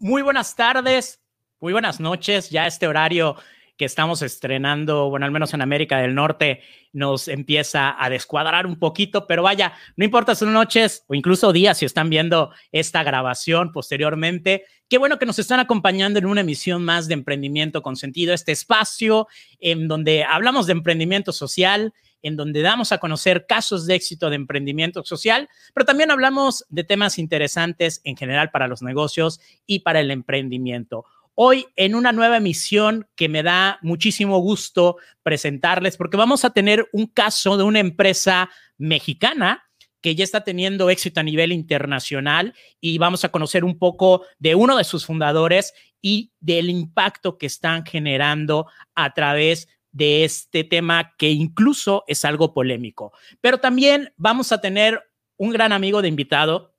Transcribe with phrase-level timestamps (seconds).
[0.00, 1.22] Muy buenas tardes,
[1.60, 2.50] muy buenas noches.
[2.50, 3.36] Ya este horario
[3.76, 8.76] que estamos estrenando, bueno, al menos en América del Norte, nos empieza a descuadrar un
[8.76, 13.70] poquito, pero vaya, no importa son noches o incluso días si están viendo esta grabación
[13.70, 14.64] posteriormente.
[14.88, 18.50] Qué bueno que nos están acompañando en una emisión más de Emprendimiento con Sentido, este
[18.50, 19.28] espacio
[19.60, 24.36] en donde hablamos de emprendimiento social, en donde damos a conocer casos de éxito de
[24.36, 30.00] emprendimiento social, pero también hablamos de temas interesantes en general para los negocios y para
[30.00, 31.04] el emprendimiento.
[31.34, 36.88] Hoy en una nueva emisión que me da muchísimo gusto presentarles porque vamos a tener
[36.92, 39.64] un caso de una empresa mexicana
[40.02, 44.54] que ya está teniendo éxito a nivel internacional y vamos a conocer un poco de
[44.54, 51.14] uno de sus fundadores y del impacto que están generando a través de este tema
[51.16, 53.12] que incluso es algo polémico.
[53.40, 55.02] Pero también vamos a tener
[55.36, 56.74] un gran amigo de invitado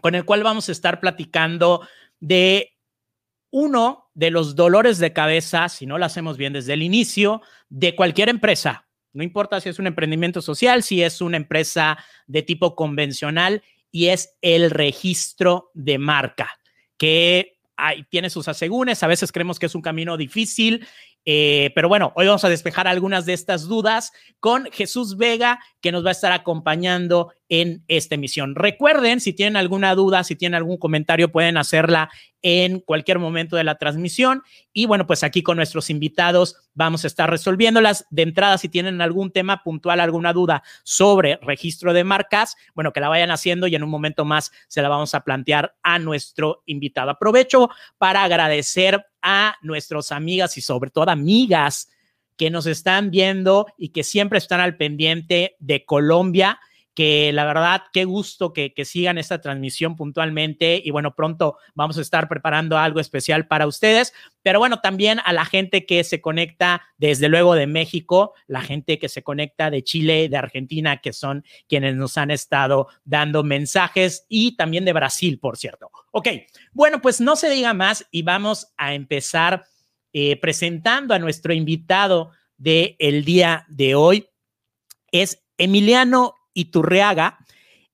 [0.00, 1.86] con el cual vamos a estar platicando
[2.18, 2.72] de
[3.50, 7.94] uno de los dolores de cabeza, si no lo hacemos bien desde el inicio, de
[7.94, 8.88] cualquier empresa.
[9.12, 14.06] No importa si es un emprendimiento social, si es una empresa de tipo convencional, y
[14.06, 16.50] es el registro de marca,
[16.96, 17.58] que
[18.08, 20.86] tiene sus asegúnes, a veces creemos que es un camino difícil
[21.24, 25.92] eh, pero bueno, hoy vamos a despejar algunas de estas dudas con Jesús Vega, que
[25.92, 28.54] nos va a estar acompañando en esta emisión.
[28.54, 33.64] Recuerden, si tienen alguna duda, si tienen algún comentario, pueden hacerla en cualquier momento de
[33.64, 34.42] la transmisión.
[34.72, 38.06] Y bueno, pues aquí con nuestros invitados vamos a estar resolviéndolas.
[38.10, 43.00] De entrada, si tienen algún tema puntual, alguna duda sobre registro de marcas, bueno, que
[43.00, 46.62] la vayan haciendo y en un momento más se la vamos a plantear a nuestro
[46.66, 47.10] invitado.
[47.10, 51.88] Aprovecho para agradecer a nuestros amigas y sobre todo amigas
[52.36, 56.58] que nos están viendo y que siempre están al pendiente de Colombia
[56.94, 62.00] que la verdad, qué gusto que, sigan esta transmisión puntualmente y bueno, pronto vamos a
[62.00, 66.82] estar preparando algo especial para ustedes, pero bueno, también a la gente que se conecta
[66.98, 71.44] desde luego de México, la gente que se conecta de Chile, de Argentina, que son
[71.68, 75.90] quienes nos han estado dando mensajes y también de Brasil, por cierto.
[76.10, 76.28] Ok,
[76.72, 79.64] bueno, pues no se diga más y vamos a empezar
[80.12, 84.28] eh, presentando a nuestro invitado del el día de hoy.
[85.10, 87.38] Es Emiliano Iturriaga.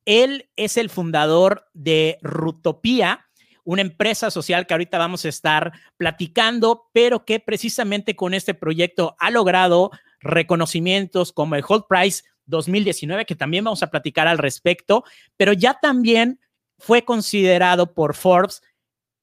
[0.05, 3.27] Él es el fundador de Rutopía,
[3.65, 9.15] una empresa social que ahorita vamos a estar platicando, pero que precisamente con este proyecto
[9.19, 15.05] ha logrado reconocimientos como el Hold Price 2019, que también vamos a platicar al respecto,
[15.37, 16.41] pero ya también
[16.79, 18.63] fue considerado por Forbes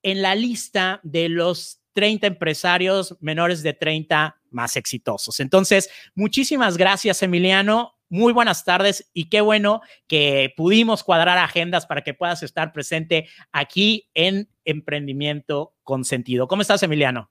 [0.04, 5.40] en la lista de los 30 empresarios menores de 30 más exitosos.
[5.40, 12.04] Entonces, muchísimas gracias, Emiliano muy buenas tardes y qué bueno que pudimos cuadrar agendas para
[12.04, 16.48] que puedas estar presente aquí en Emprendimiento con Sentido.
[16.48, 17.30] ¿Cómo estás, Emiliano?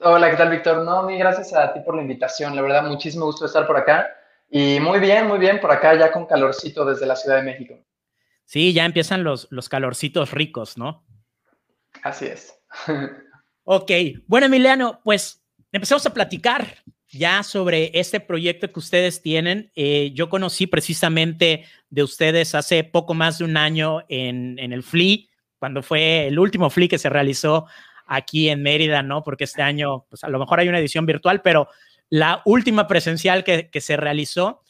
[0.00, 0.84] Hola, ¿qué tal, Víctor?
[0.84, 2.56] No, mi gracias a ti por la invitación.
[2.56, 4.08] La verdad, muchísimo gusto estar por acá.
[4.50, 7.78] Y muy bien, muy bien, por acá ya con calorcito desde la Ciudad de México.
[8.44, 11.04] Sí, ya empiezan los, los calorcitos ricos, ¿no?
[12.02, 12.58] Así es.
[13.64, 13.90] ok,
[14.26, 16.66] bueno, Emiliano, pues empezamos a platicar
[17.12, 19.70] ya sobre este proyecto que ustedes tienen.
[19.74, 25.28] Eh, yo conocí precisamente de ustedes hace poco más de un año en, el FLI,
[25.58, 27.66] cuando fue el último FLI que se realizó
[28.06, 29.22] aquí en Mérida, ¿no?
[29.22, 31.68] Porque este año, pues a lo mejor hay una edición virtual, pero
[32.08, 34.62] la última presencial que, se realizó.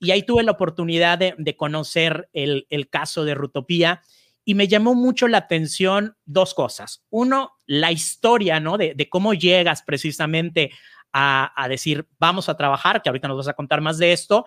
[0.00, 4.02] Y ahí tuve la oportunidad de, conocer el, caso de Rutopía
[4.44, 7.04] y me llamó mucho la atención dos cosas.
[7.08, 8.76] Uno, la historia, ¿no?
[8.76, 10.70] De, de cómo llegas precisamente
[11.16, 14.44] a, decir, vamos a trabajar, que ahorita nos vas a contar más de esto.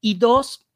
[0.00, 0.66] Y dos,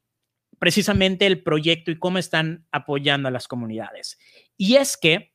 [0.58, 4.18] precisamente el proyecto y cómo están apoyando a las comunidades.
[4.58, 5.32] Y es que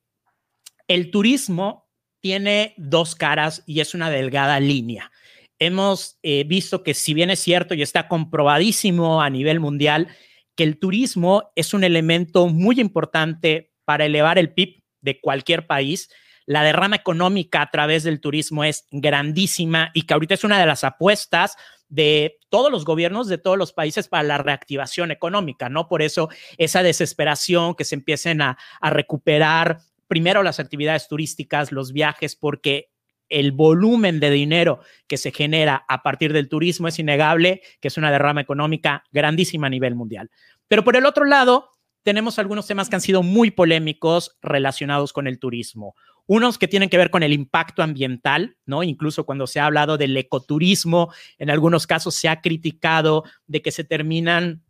[0.87, 1.89] el turismo
[2.19, 5.11] tiene dos caras y es una delgada línea.
[5.57, 10.07] Hemos eh, visto que si bien es cierto y está comprobadísimo a nivel mundial,
[10.55, 16.09] que el turismo es un elemento muy importante para elevar el PIB de cualquier país,
[16.49, 20.65] la derrama económica a través del turismo es grandísima y que ahorita es una de
[20.65, 21.55] las apuestas
[21.89, 25.87] de todos los gobiernos de todos los países para la reactivación económica, ¿no?
[25.87, 32.35] Por eso esa desesperación que se empiecen a, recuperar primero las actividades turísticas, los viajes,
[32.35, 32.89] porque
[33.29, 37.97] el volumen de dinero que se genera a partir del turismo es innegable, que es
[37.99, 40.31] una derrama económica grandísima a nivel mundial.
[40.67, 41.69] Pero por el otro lado,
[42.01, 45.93] tenemos algunos temas que han sido muy polémicos relacionados con el turismo.
[46.31, 48.83] Unos que tienen que ver con el impacto ambiental, ¿no?
[48.83, 53.71] Incluso cuando se ha hablado del ecoturismo, en algunos casos se ha criticado de que
[53.71, 54.61] se terminan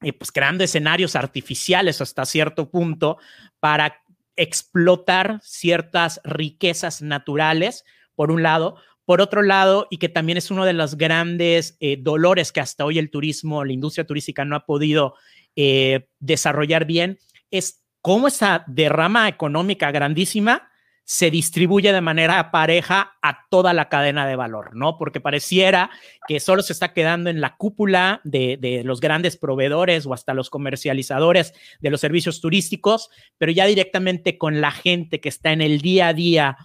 [0.00, 3.18] eh, pues, creando escenarios artificiales hasta cierto punto
[3.60, 4.02] para
[4.36, 7.84] explotar ciertas riquezas naturales,
[8.14, 8.78] por un lado.
[9.04, 12.86] Por otro lado, y que también es uno de los grandes eh, dolores que hasta
[12.86, 15.12] hoy el turismo, la industria turística no ha podido
[15.56, 17.18] eh, desarrollar bien,
[17.50, 20.70] es cómo esa derrama económica grandísima
[21.08, 24.98] se distribuye de manera pareja a toda la cadena de valor, ¿no?
[24.98, 25.88] Porque pareciera
[26.26, 30.34] que solo se está quedando en la cúpula de, de, los grandes proveedores o hasta
[30.34, 33.08] los comercializadores de los servicios turísticos,
[33.38, 36.56] pero ya directamente con la gente que está en el día a día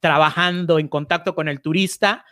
[0.00, 2.24] trabajando en contacto con el turista,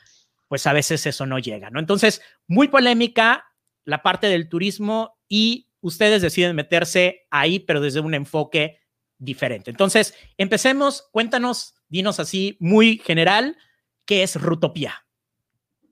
[0.48, 1.78] pues a veces eso no llega, ¿no?
[1.78, 3.44] Entonces, muy polémica
[3.84, 8.79] la parte del turismo y ustedes deciden meterse ahí, pero desde un enfoque
[9.20, 9.70] diferente.
[9.70, 13.56] Entonces, empecemos, cuéntanos, dinos así muy general,
[14.04, 15.04] ¿qué es Rutopía?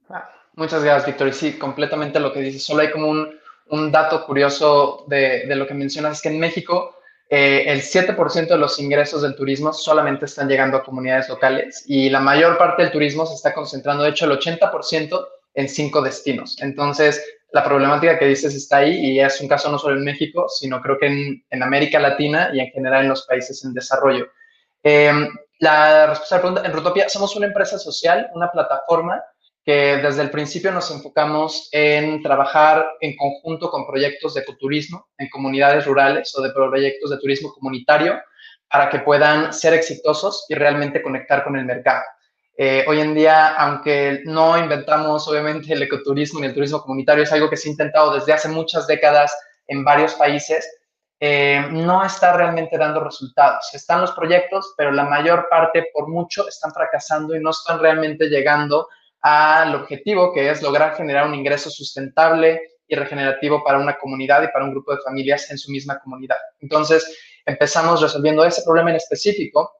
[0.09, 1.29] Ah, muchas gracias, Víctor.
[1.29, 2.65] Y sí, completamente lo que dices.
[2.65, 6.95] Solo hay como un, dato curioso de, de, lo que mencionas, es que en México
[7.29, 12.09] eh, el 7% de los ingresos del turismo solamente están llegando a comunidades locales y
[12.09, 16.57] la mayor parte del turismo se está concentrando, de hecho, el 80% en cinco destinos.
[16.59, 20.47] Entonces, la problemática que dices está ahí y es un caso no solo en México,
[20.47, 21.07] sino creo que
[21.49, 24.27] en, América Latina y en general en los países en desarrollo.
[24.83, 25.11] Eh,
[25.59, 29.21] la respuesta a la pregunta, en Rutopia somos una empresa social, una plataforma
[29.65, 35.29] que desde el principio nos enfocamos en trabajar en conjunto con proyectos de ecoturismo en
[35.29, 38.19] comunidades rurales o de proyectos de turismo comunitario
[38.69, 42.03] para que puedan ser exitosos y realmente conectar con el mercado.
[42.61, 47.31] Eh, hoy en día, aunque no inventamos obviamente el ecoturismo ni el turismo comunitario, es
[47.31, 49.33] algo que se ha intentado desde hace muchas décadas
[49.67, 50.69] en varios países,
[51.21, 53.73] eh, no está realmente dando resultados.
[53.73, 58.27] Están los proyectos, pero la mayor parte, por mucho, están fracasando y no están realmente
[58.27, 58.89] llegando
[59.21, 64.49] al objetivo, que es lograr generar un ingreso sustentable y regenerativo para una comunidad y
[64.49, 66.37] para un grupo de familias en su misma comunidad.
[66.59, 69.71] Entonces, empezamos resolviendo ese problema en específico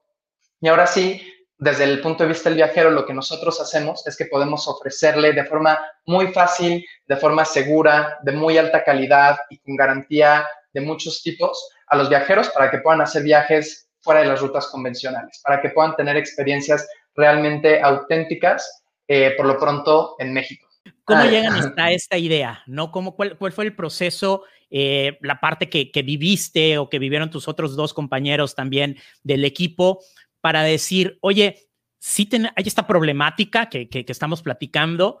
[0.62, 1.20] y ahora sí,
[1.60, 5.34] desde el punto de vista del viajero, lo que nosotros hacemos es que podemos ofrecerle
[5.34, 10.80] de forma muy fácil, de forma segura, de muy alta calidad y con garantía de
[10.80, 15.42] muchos tipos a los viajeros para que puedan hacer viajes fuera de las rutas convencionales,
[15.44, 20.66] para que puedan tener experiencias realmente auténticas, eh, por lo pronto, en México.
[21.04, 22.62] ¿Cómo llegan hasta esta idea?
[22.66, 22.90] ¿No?
[22.90, 27.28] ¿Cómo, cuál, cuál fue el proceso, eh, la parte que, que, viviste o que vivieron
[27.28, 30.00] tus otros dos compañeros también del equipo
[30.40, 35.20] para decir, oye, si hay esta problemática que, estamos platicando,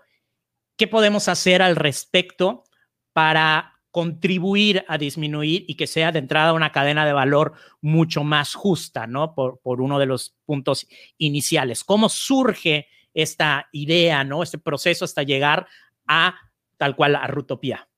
[0.76, 2.64] ¿qué podemos hacer al respecto
[3.12, 8.54] para contribuir a disminuir y que sea de entrada una cadena de valor mucho más
[8.54, 9.34] justa, ¿no?
[9.34, 10.86] Por, uno de los puntos
[11.18, 11.84] iniciales.
[11.84, 14.42] ¿Cómo surge esta idea, ¿no?
[14.42, 15.66] Este proceso hasta llegar
[16.06, 16.34] a
[16.76, 17.88] tal cual a Rutopía.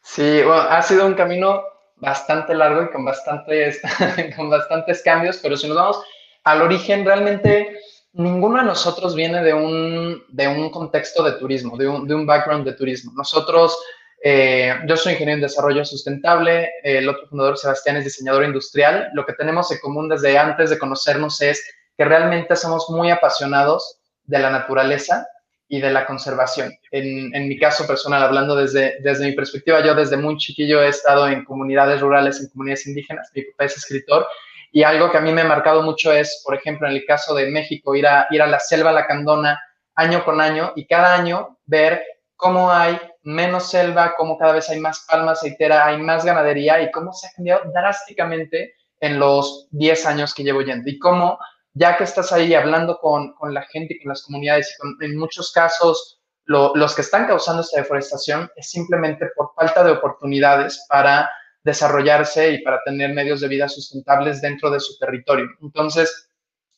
[0.00, 1.62] Sí, ha sido un camino
[1.96, 3.80] bastante largo y con bastantes,
[4.36, 6.04] con bastantes cambios, pero si nos vamos
[6.44, 7.78] al origen, realmente
[8.14, 12.26] ninguno de nosotros viene de un, de un contexto de turismo, de un, de un
[12.26, 13.12] background de turismo.
[13.14, 13.78] Nosotros,
[14.22, 19.10] eh, yo soy ingeniero en desarrollo sustentable, el otro fundador, Sebastián, es diseñador industrial.
[19.14, 21.62] Lo que tenemos en común desde antes de conocernos es
[21.96, 25.26] que realmente somos muy apasionados de la naturaleza
[25.68, 26.70] y de la conservación.
[26.90, 30.88] En, en, mi caso personal, hablando desde, desde mi perspectiva, yo desde muy chiquillo he
[30.88, 34.26] estado en comunidades rurales, en comunidades indígenas, mi papá es escritor,
[34.72, 37.34] y algo que a mí me ha marcado mucho es, por ejemplo, en el caso
[37.34, 39.60] de México, ir a, ir a la selva lacandona
[39.94, 42.02] año con año y cada año ver
[42.36, 46.90] cómo hay menos selva, cómo cada vez hay más palma aceitera, hay más ganadería y
[46.90, 50.88] cómo se ha cambiado drásticamente en los 10 años que llevo yendo.
[50.88, 51.38] Y cómo
[51.74, 55.52] ya que estás ahí hablando con, con la gente, con las comunidades con, en muchos
[55.52, 61.30] casos lo, los que están causando esta deforestación es simplemente por falta de oportunidades para
[61.64, 65.46] desarrollarse y para tener medios de vida sustentables dentro de su territorio.
[65.60, 66.28] Entonces,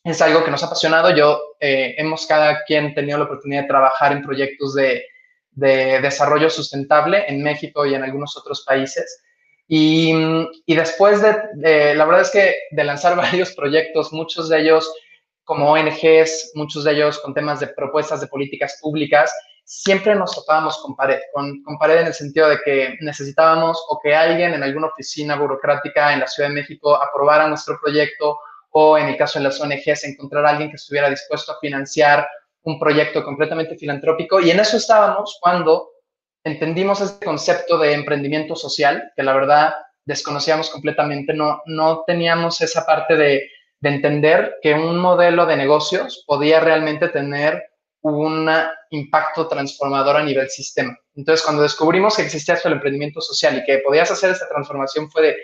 [0.05, 1.15] es algo que nos ha apasionado.
[1.17, 5.05] Yo, eh, hemos cada quien tenido la oportunidad de trabajar en proyectos de,
[5.53, 9.23] de desarrollo sustentable en México y en algunos otros países.
[9.67, 10.13] Y,
[10.67, 14.93] y después de, de, la verdad es que de lanzar varios proyectos, muchos de ellos
[15.45, 19.33] como ONGs, muchos de ellos con temas de propuestas de políticas públicas,
[19.65, 24.15] siempre nos topábamos con pared, con, pared en el sentido de que necesitábamos o que
[24.15, 28.39] alguien en alguna oficina burocrática en la Ciudad de México aprobara nuestro proyecto
[28.71, 32.29] o en el caso de las ONGs encontrar a alguien que estuviera dispuesto a financiar
[32.63, 34.41] un proyecto completamente filantrópico.
[34.41, 35.91] Y en eso estábamos cuando
[36.45, 42.85] entendimos este concepto de emprendimiento social, que la verdad desconocíamos completamente, no, no teníamos esa
[42.85, 43.49] parte de
[43.81, 47.63] entender que un modelo de negocios podía realmente tener
[48.05, 48.51] un
[48.91, 50.97] impacto transformador a nivel sistema.
[51.15, 55.11] Entonces, cuando descubrimos que existía esto el emprendimiento social y que podías hacer esta transformación,
[55.11, 55.37] fue de,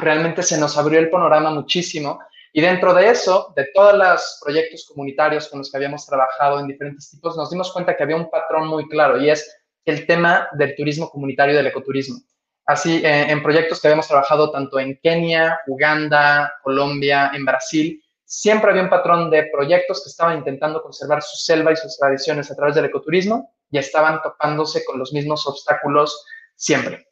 [0.00, 2.20] realmente se nos abrió el panorama muchísimo
[2.52, 6.66] Y dentro de eso, de todos los proyectos comunitarios con los que habíamos trabajado en
[6.66, 10.48] diferentes tipos, nos dimos cuenta que había un patrón muy claro y es el tema
[10.52, 12.18] del turismo comunitario y del ecoturismo.
[12.66, 18.70] Así, eh, en proyectos que habíamos trabajado tanto en Kenia, Uganda, Colombia, en Brasil, siempre
[18.70, 22.54] había un patrón de proyectos que estaban intentando conservar su selva y sus tradiciones a
[22.54, 27.08] través del ecoturismo y estaban topándose con los mismos obstáculos siempre.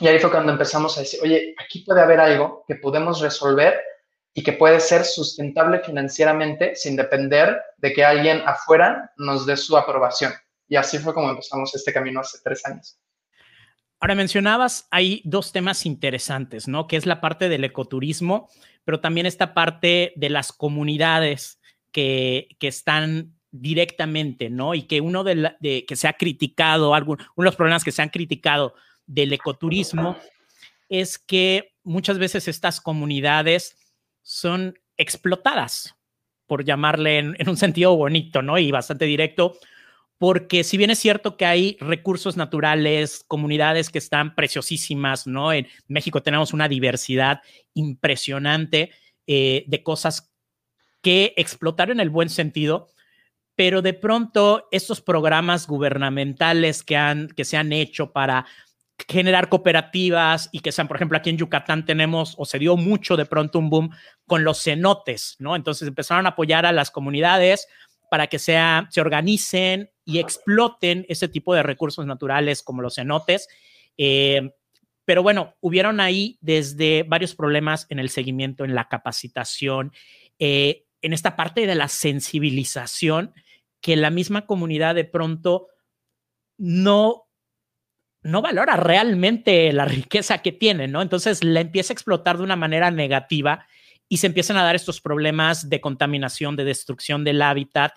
[0.00, 3.80] Y ahí fue cuando empezamos a decir, oye, aquí puede haber algo que podemos resolver
[4.34, 9.76] y que puede ser sustentable financieramente sin depender de que alguien afuera nos dé su
[9.76, 10.32] aprobación.
[10.68, 12.98] Y así fue como empezamos este camino hace tres años.
[14.00, 16.88] Ahora mencionabas, hay dos temas interesantes, ¿no?
[16.88, 18.48] Que es la parte del ecoturismo,
[18.90, 21.60] pero también esta parte de las comunidades
[21.92, 24.74] que, que están directamente, ¿no?
[24.74, 28.02] Y que uno de, que se ha criticado, algún, uno de los problemas que se
[28.02, 28.74] han criticado
[29.06, 30.16] del ecoturismo
[30.88, 33.76] es que muchas veces estas comunidades
[34.22, 35.94] son explotadas,
[36.48, 38.58] por llamarle en, un sentido bonito, ¿no?
[38.58, 39.56] Y bastante directo,
[40.20, 45.50] porque si bien es cierto que hay recursos naturales, comunidades que están preciosísimas, ¿no?
[45.50, 47.40] En México tenemos una diversidad
[47.72, 48.90] impresionante
[49.26, 50.30] eh, de cosas
[51.00, 52.88] que explotar en el buen sentido,
[53.56, 58.44] pero de pronto estos programas gubernamentales que, han, que se han hecho para
[59.08, 63.16] generar cooperativas y que sean, por ejemplo, aquí en Yucatán tenemos o se dio mucho
[63.16, 63.90] de pronto un boom
[64.26, 65.56] con los cenotes, ¿no?
[65.56, 67.68] Entonces empezaron a apoyar a las comunidades
[68.10, 73.48] para que sea, se organicen y exploten ese tipo de recursos naturales como los cenotes.
[73.96, 74.50] Eh,
[75.04, 79.92] pero bueno, hubieron ahí desde varios problemas en el seguimiento, en la capacitación,
[80.38, 83.32] eh, en esta parte de la sensibilización
[83.80, 85.68] que la misma comunidad de pronto
[86.58, 87.26] no
[88.22, 91.00] no valora realmente la riqueza que tiene, ¿no?
[91.00, 93.66] Entonces la empieza a explotar de una manera negativa
[94.12, 97.92] y se empiezan a dar estos problemas de contaminación, de destrucción del hábitat.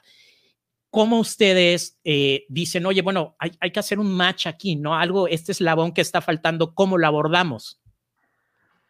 [0.91, 4.95] ¿Cómo ustedes eh, dicen, oye, bueno, hay, hay, que hacer un match aquí, ¿no?
[4.95, 7.81] Algo, este eslabón que está faltando, ¿cómo lo abordamos?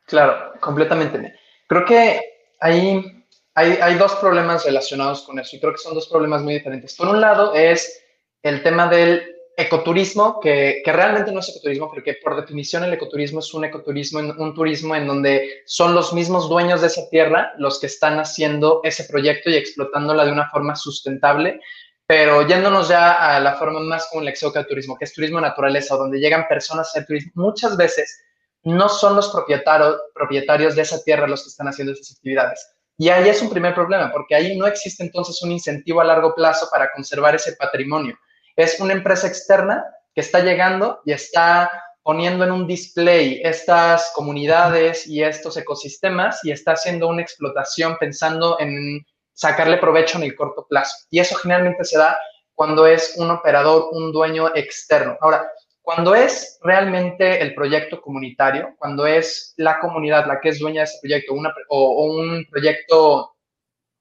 [0.06, 1.40] Claro, completamente.
[1.66, 2.22] Creo que
[2.60, 3.26] hay,
[3.56, 6.94] hay, hay dos problemas relacionados con eso y creo que son dos problemas muy diferentes.
[6.94, 8.04] Por un lado es
[8.42, 13.40] el tema del ecoturismo, que, realmente no es ecoturismo, pero que por definición el ecoturismo
[13.40, 17.80] es un ecoturismo, un turismo en donde son los mismos dueños de esa tierra los
[17.80, 21.60] que están haciendo ese proyecto y explotándola de una forma sustentable,
[22.08, 26.20] pero yéndonos ya a la forma más como el turismo, que es turismo naturaleza, donde
[26.20, 28.24] llegan personas a hacer turismo, muchas veces
[28.64, 32.66] no son los propietarios, propietarios de esa tierra los que están haciendo esas actividades.
[32.98, 36.34] Y ahí es un primer problema, porque ahí no existe entonces un incentivo a largo
[36.34, 38.18] plazo para conservar ese patrimonio
[38.56, 41.72] es una empresa externa que está llegando y está
[42.04, 48.60] poniendo en un display estas comunidades y estos ecosistemas y está haciendo una explotación pensando
[48.60, 50.96] en sacarle provecho en el corto plazo.
[51.10, 52.18] Y eso generalmente se da
[52.54, 55.18] cuando es un operador, un dueño externo.
[55.22, 55.50] Ahora,
[55.82, 60.86] cuando es realmente el proyecto comunitario, cuando es la comunidad la que es dueña de
[60.86, 61.34] ese proyecto
[61.70, 63.36] o un proyecto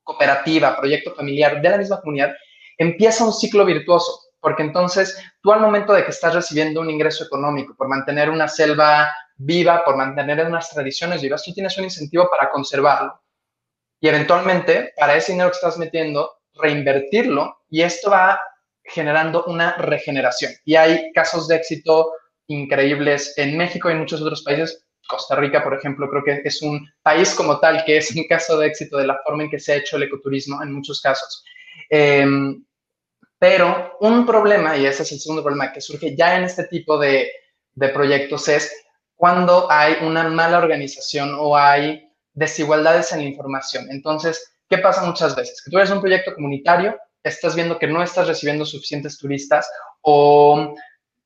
[0.02, 2.34] cooperativa, proyecto familiar de la misma comunidad,
[2.76, 7.24] empieza un ciclo virtuoso porque entonces tú al momento de que estás recibiendo un ingreso
[7.24, 12.28] económico por mantener una selva viva, por mantener unas tradiciones vivas, tú tienes un incentivo
[12.28, 13.22] para conservarlo.
[14.00, 18.40] Y eventualmente, para ese dinero que estás metiendo, reinvertirlo y esto va
[18.82, 20.52] generando una regeneración.
[20.64, 22.12] Y hay casos de éxito
[22.48, 24.84] increíbles en México y en muchos otros países.
[25.06, 28.58] Costa Rica, por ejemplo, creo que es un país como tal que es un caso
[28.58, 31.44] de éxito de la forma en que se ha hecho el ecoturismo en muchos casos.
[31.88, 32.26] Eh,
[33.42, 36.96] pero un problema, y ese es el segundo problema que surge ya en este tipo
[36.96, 37.28] de,
[37.74, 38.72] de proyectos, es
[39.16, 43.88] cuando hay una mala organización o hay desigualdades en la información.
[43.90, 45.60] Entonces, ¿qué pasa muchas veces?
[45.60, 49.68] Que tú eres un proyecto comunitario, estás viendo que no estás recibiendo suficientes turistas
[50.02, 50.76] o,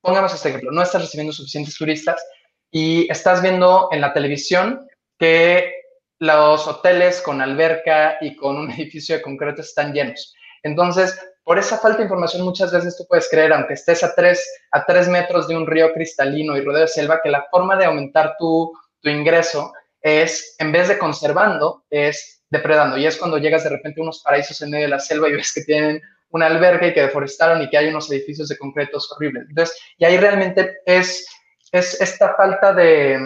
[0.01, 2.27] pongamos este ejemplo, no estás recibiendo suficientes turistas
[2.71, 5.71] y estás viendo en la televisión que
[6.19, 10.35] los hoteles con alberca y con un edificio de concreto están llenos.
[10.63, 11.15] Entonces,
[11.47, 14.85] por esa falta de información muchas veces tú puedes creer, aunque estés a tres, a
[14.85, 18.35] tres metros de un río cristalino y rodeo de selva, que la forma de aumentar
[18.37, 22.99] tu, tu ingreso es, en vez de conservando, es depredando.
[22.99, 25.35] Y es cuando llegas de repente a unos paraísos en medio de la selva y
[25.35, 29.09] ves que tienen una alberga y que deforestaron y que hay unos edificios de concretos
[29.13, 29.45] horribles.
[29.49, 31.29] Entonces, y ahí realmente es,
[31.71, 33.21] es esta falta de,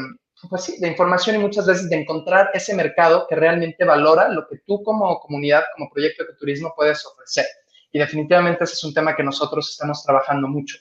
[0.50, 4.46] pues sí, de información y muchas veces de encontrar ese mercado que realmente valora lo
[4.46, 7.46] que tú como comunidad, como proyecto de turismo puedes ofrecer.
[7.92, 10.78] Y definitivamente ese es un tema que nosotros estamos trabajando mucho.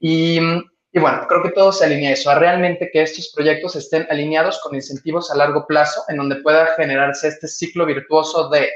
[0.00, 0.40] Y,
[0.90, 4.06] Y bueno, creo que todo se alinea a eso, a realmente que estos proyectos estén
[4.10, 8.70] alineados con incentivos a largo plazo, en donde pueda generarse este ciclo virtuoso de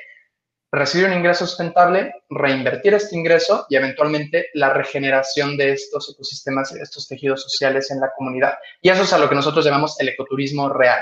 [0.71, 6.81] recibir un ingreso sustentable, reinvertir este ingreso y eventualmente la regeneración de estos ecosistemas de
[6.81, 8.55] estos tejidos sociales en la comunidad.
[8.81, 11.01] Y eso es a lo que nosotros llamamos el ecoturismo real.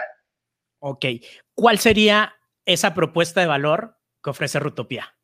[0.80, 1.06] Ok.
[1.54, 2.34] ¿Cuál sería
[2.64, 5.14] esa propuesta de valor que ofrece Rutopía?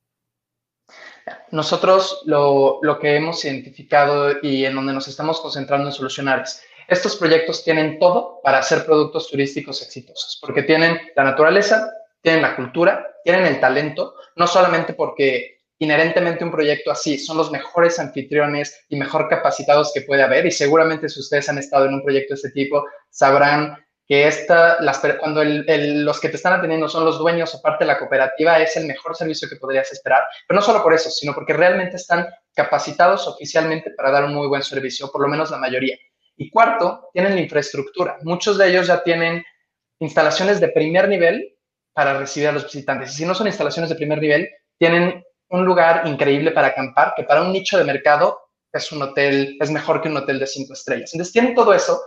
[1.50, 6.62] Nosotros lo, lo, que hemos identificado y en donde nos estamos concentrando en solucionar es,
[6.88, 11.90] estos proyectos tienen todo para ser productos turísticos exitosos, porque tienen la naturaleza,
[12.22, 17.50] tienen la cultura, tienen el talento, no solamente porque inherentemente un proyecto así son los
[17.50, 21.94] mejores anfitriones y mejor capacitados que puede haber, y seguramente si ustedes han estado en
[21.94, 26.88] un proyecto de este tipo, sabrán que esta, las, cuando los que te están atendiendo
[26.88, 30.22] son los dueños o parte de la cooperativa, es el mejor servicio que podrías esperar,
[30.46, 34.46] pero no solo por eso, sino porque realmente están capacitados oficialmente para dar un muy
[34.46, 35.96] buen servicio, por lo menos la mayoría.
[36.36, 38.18] Y cuarto, tienen la infraestructura.
[38.22, 39.42] Muchos de ellos ya tienen
[39.98, 41.56] instalaciones de primer nivel
[41.92, 43.12] para recibir a los visitantes.
[43.12, 44.48] Y si no son instalaciones de primer nivel,
[44.78, 48.38] tienen un lugar increíble para acampar, que para un nicho de mercado
[48.72, 51.12] es un hotel, es mejor que un hotel de cinco estrellas.
[51.14, 52.00] Entonces tienen todo eso,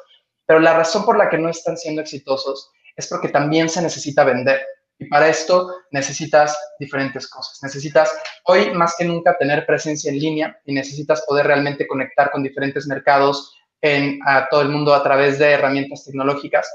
[0.50, 4.24] pero la razón por la que no están siendo exitosos es porque también se necesita
[4.24, 4.60] vender.
[4.98, 7.60] Y para esto necesitas diferentes cosas.
[7.62, 8.12] Necesitas
[8.46, 12.88] hoy más que nunca tener presencia en línea y necesitas poder realmente conectar con diferentes
[12.88, 16.68] mercados en a todo el mundo a través de herramientas tecnológicas.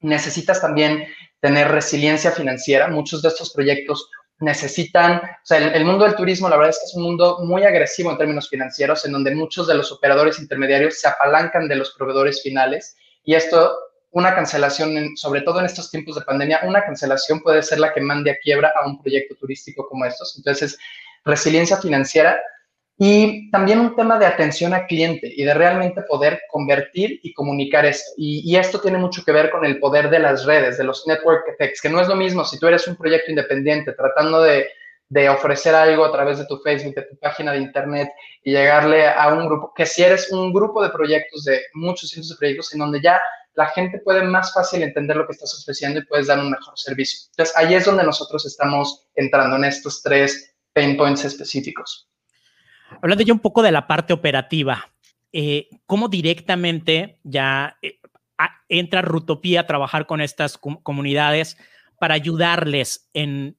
[0.00, 1.06] Necesitas también
[1.40, 2.88] tener resiliencia financiera.
[2.88, 6.86] Muchos de estos proyectos necesitan, o sea, el, mundo del turismo, la verdad es que
[6.86, 10.98] es un mundo muy agresivo en términos financieros, en donde muchos de los operadores intermediarios
[10.98, 13.78] se apalancan de los proveedores finales y esto,
[14.12, 18.00] una cancelación, sobre todo en estos tiempos de pandemia, una cancelación puede ser la que
[18.00, 20.36] mande a quiebra a un proyecto turístico como estos.
[20.36, 20.78] Entonces,
[21.24, 22.40] resiliencia financiera
[23.02, 27.86] y también un tema de atención al cliente y de realmente poder convertir y comunicar
[27.86, 28.10] esto.
[28.18, 31.48] Y, esto tiene mucho que ver con el poder de las redes, de los network
[31.48, 34.68] effects, que no es lo mismo si tú eres un proyecto independiente tratando de,
[35.08, 38.10] de ofrecer algo a través de tu Facebook, de tu página de internet
[38.44, 42.28] y llegarle a un grupo, que si eres un grupo de proyectos, de muchos cientos
[42.28, 43.18] de proyectos, en donde ya
[43.54, 46.78] la gente puede más fácil entender lo que estás ofreciendo y puedes dar un mejor
[46.78, 47.30] servicio.
[47.30, 52.09] Entonces, ahí es donde nosotros estamos entrando en estos tres pain points específicos.
[53.02, 54.90] Hablando ya un poco de la parte operativa,
[55.32, 58.00] eh, ¿cómo directamente ya eh,
[58.68, 61.56] entra Rutopía a trabajar con estas comunidades
[61.98, 63.56] para ayudarles en,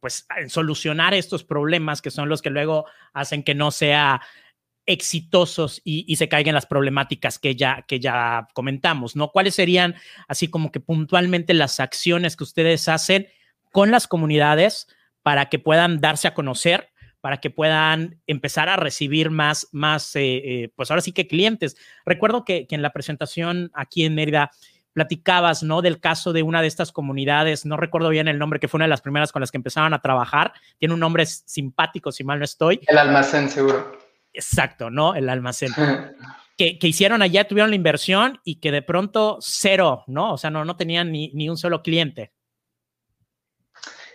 [0.00, 4.20] pues, en solucionar estos problemas que son los que luego hacen que no sea
[4.86, 9.30] exitosos y, se caigan las problemáticas que ya, que ya comentamos, ¿no?
[9.30, 9.94] ¿Cuáles serían
[10.28, 13.28] así como que puntualmente las acciones que ustedes hacen
[13.72, 14.86] con las comunidades
[15.22, 16.90] para que puedan darse a conocer
[17.24, 21.74] para que puedan empezar a recibir más, más eh, eh, pues ahora sí que clientes.
[22.04, 24.50] Recuerdo que, en la presentación aquí en Mérida
[24.92, 25.80] platicabas, ¿no?
[25.80, 28.84] Del caso de una de estas comunidades, no recuerdo bien el nombre, que fue una
[28.84, 30.52] de las primeras con las que empezaban a trabajar.
[30.76, 32.82] Tiene un nombre simpático, si mal no estoy.
[32.86, 33.96] El almacén, seguro.
[34.34, 35.14] Exacto, ¿no?
[35.14, 35.72] El almacén.
[36.58, 40.34] que, hicieron allá, tuvieron la inversión y que de pronto cero, ¿no?
[40.34, 42.34] O sea, no, no tenían ni, ni un solo cliente.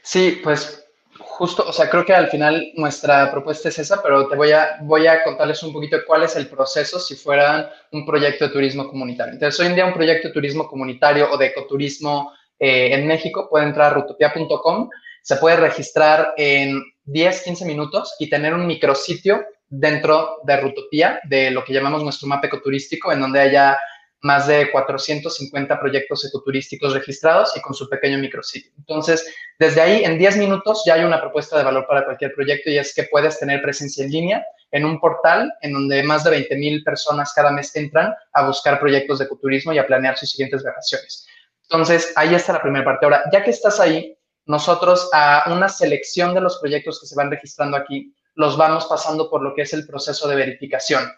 [0.04, 0.89] Sí, pues
[1.20, 4.78] justo, o sea, creo que al final nuestra propuesta es esa, pero te voy a,
[4.82, 8.88] voy a contarles un poquito cuál es el proceso si fueran un proyecto de turismo
[8.88, 9.34] comunitario.
[9.34, 13.48] Entonces, hoy en día un proyecto de turismo comunitario o de ecoturismo eh, en México
[13.50, 14.90] puede entrar a rutopia.com,
[15.22, 21.52] se puede registrar en 10, 15 minutos y tener un micrositio dentro de Rutopia, de
[21.52, 23.78] lo que llamamos nuestro mapa ecoturístico, en donde haya
[24.22, 28.72] más de 450 proyectos ecoturísticos registrados y con su pequeño micrositio.
[28.78, 32.70] Entonces, desde ahí, en 10 minutos ya hay una propuesta de valor para cualquier proyecto
[32.70, 36.32] y es que puedes tener presencia en línea en un portal en donde más de
[36.32, 40.32] 20 mil personas cada mes entran a buscar proyectos de ecoturismo y a planear sus
[40.32, 41.26] siguientes vacaciones.
[41.64, 43.06] Entonces, ahí está la primera parte.
[43.06, 47.30] Ahora, ya que estás ahí, nosotros a una selección de los proyectos que se van
[47.30, 51.12] registrando aquí, los vamos pasando por lo que es el proceso de verificación.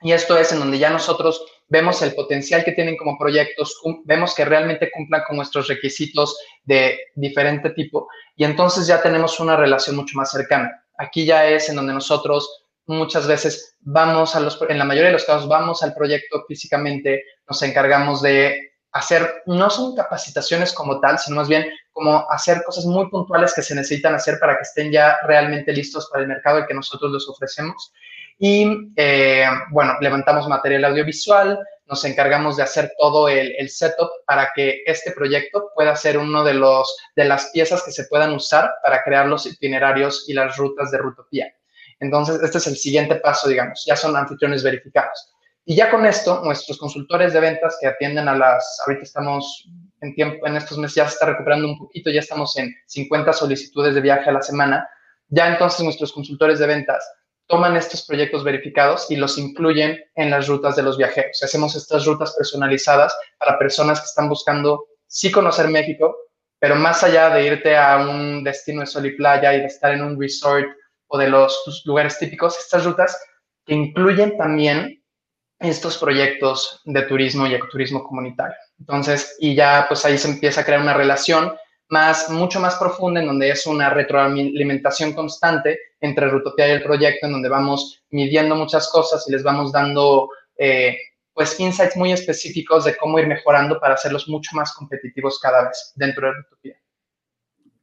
[0.00, 4.34] Y esto es en donde ya nosotros vemos el potencial que tienen como proyectos, vemos
[4.34, 9.96] que realmente cumplan con nuestros requisitos de diferente tipo y entonces ya tenemos una relación
[9.96, 10.84] mucho más cercana.
[10.98, 15.14] Aquí ya es en donde nosotros muchas veces vamos a los, en la mayoría de
[15.14, 21.18] los casos vamos al proyecto físicamente, nos encargamos de hacer, no son capacitaciones como tal,
[21.18, 24.92] sino más bien como hacer cosas muy puntuales que se necesitan hacer para que estén
[24.92, 27.92] ya realmente listos para el mercado y que nosotros les ofrecemos.
[28.38, 28.66] Y
[28.96, 34.82] eh, bueno, levantamos material audiovisual, nos encargamos de hacer todo el, el, setup para que
[34.86, 39.02] este proyecto pueda ser uno de, los, de las piezas que se puedan usar para
[39.02, 41.54] crear los itinerarios y las rutas de Rutopía.
[42.00, 45.34] Entonces, este es el siguiente paso, digamos, ya son anfitriones verificados.
[45.66, 49.68] Y ya con esto, nuestros consultores de ventas que atienden a las, ahorita estamos
[50.00, 53.32] en tiempo, en estos meses ya se está recuperando un poquito, ya estamos en 50
[53.32, 54.86] solicitudes de viaje a la semana,
[55.28, 57.02] ya entonces nuestros consultores de ventas
[57.46, 61.42] toman estos proyectos verificados y los incluyen en las rutas de los viajeros.
[61.42, 66.16] Hacemos estas rutas personalizadas para personas que están buscando sí conocer México,
[66.58, 69.92] pero más allá de irte a un destino de sol y playa y de estar
[69.92, 70.66] en un resort
[71.08, 73.20] o de los lugares típicos, estas rutas
[73.66, 75.02] que incluyen también
[75.60, 78.56] estos proyectos de turismo y ecoturismo comunitario.
[78.78, 81.54] Entonces, y ya pues ahí se empieza a crear una relación
[81.94, 87.26] más, mucho más profunda, en donde es una retroalimentación constante entre Rutopia y el proyecto,
[87.26, 90.98] en donde vamos midiendo muchas cosas y les vamos dando eh,
[91.32, 95.92] pues insights muy específicos de cómo ir mejorando para hacerlos mucho más competitivos cada vez
[95.94, 96.76] dentro de Rutopia.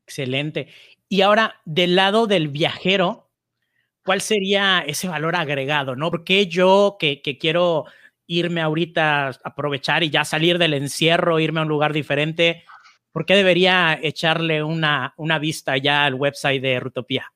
[0.05, 0.67] Excelente.
[1.07, 3.29] Y ahora, del lado del viajero,
[4.03, 5.95] ¿cuál sería ese valor agregado?
[5.95, 6.11] ¿no?
[6.11, 7.85] Porque yo que, quiero
[8.27, 12.65] irme ahorita, aprovechar y ya salir del encierro, irme a un lugar diferente,
[13.11, 17.31] ¿por qué debería echarle una, una vista ya al website de Rutopía?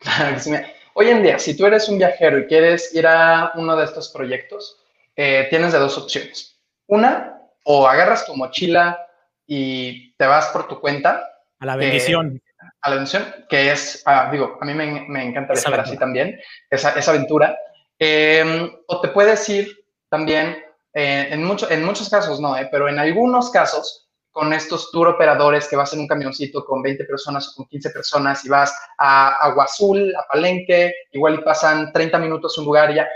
[0.94, 4.08] Hoy en día, si tú eres un viajero y quieres ir a uno de estos
[4.08, 4.80] proyectos,
[5.14, 6.58] eh, tienes de dos opciones.
[6.88, 9.06] Una, o agarras tu mochila
[9.46, 11.24] y te vas por tu cuenta.
[11.60, 12.36] A la bendición.
[12.36, 12.48] Eh,
[12.80, 16.40] a la bendición, que es, ah, digo, a mí me, me encanta viajar así también,
[16.70, 17.56] esa, esa aventura.
[17.98, 20.56] Em, o te puedes ir también,
[20.94, 24.07] eh, en, mucho, en muchos casos no, pero en algunos casos,
[24.38, 27.90] con estos tour operadores que vas en un camioncito con 20 personas o con 15
[27.90, 32.92] personas y vas a Agua Azul, a Palenque, igual y pasan 30 minutos un lugar
[32.92, 33.08] y ya.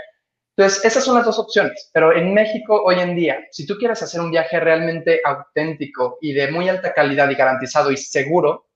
[0.57, 4.03] Entonces, esas son las dos opciones, pero en México hoy en día, si tú quieres
[4.03, 8.67] hacer un viaje realmente auténtico y de muy alta calidad y garantizado y seguro,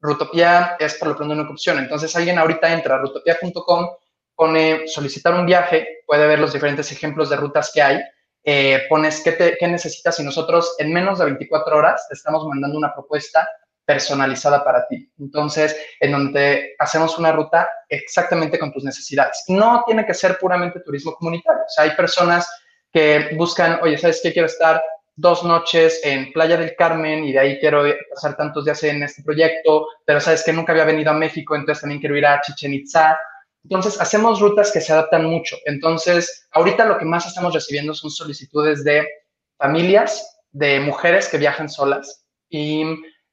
[0.00, 1.80] Rutopia es por lo pronto una opción.
[1.80, 3.90] Entonces, alguien ahorita entra a rutopia.com,
[4.34, 8.00] pone solicitar un viaje, puede ver los diferentes ejemplos de rutas que hay
[8.44, 12.92] eh, pones qué, necesitas y nosotros en menos de 24 horas te estamos mandando una
[12.92, 13.48] propuesta
[13.86, 15.10] personalizada para ti.
[15.18, 19.44] Entonces, en donde hacemos una ruta exactamente con tus necesidades.
[19.48, 21.62] No tiene que ser puramente turismo comunitario.
[21.62, 22.48] O sea, hay personas
[22.92, 24.32] que buscan, oye, ¿sabes qué?
[24.32, 24.82] Quiero estar
[25.16, 29.22] dos noches en Playa del Carmen y de ahí quiero pasar tantos días en este
[29.22, 32.74] proyecto, pero sabes que nunca había venido a México, entonces también quiero ir a Chichen
[32.74, 33.18] Itza
[33.64, 35.56] entonces, hacemos rutas que se adaptan mucho.
[35.64, 39.08] Entonces, ahorita lo que más estamos recibiendo son solicitudes de
[39.56, 42.84] familias, de mujeres que viajan solas y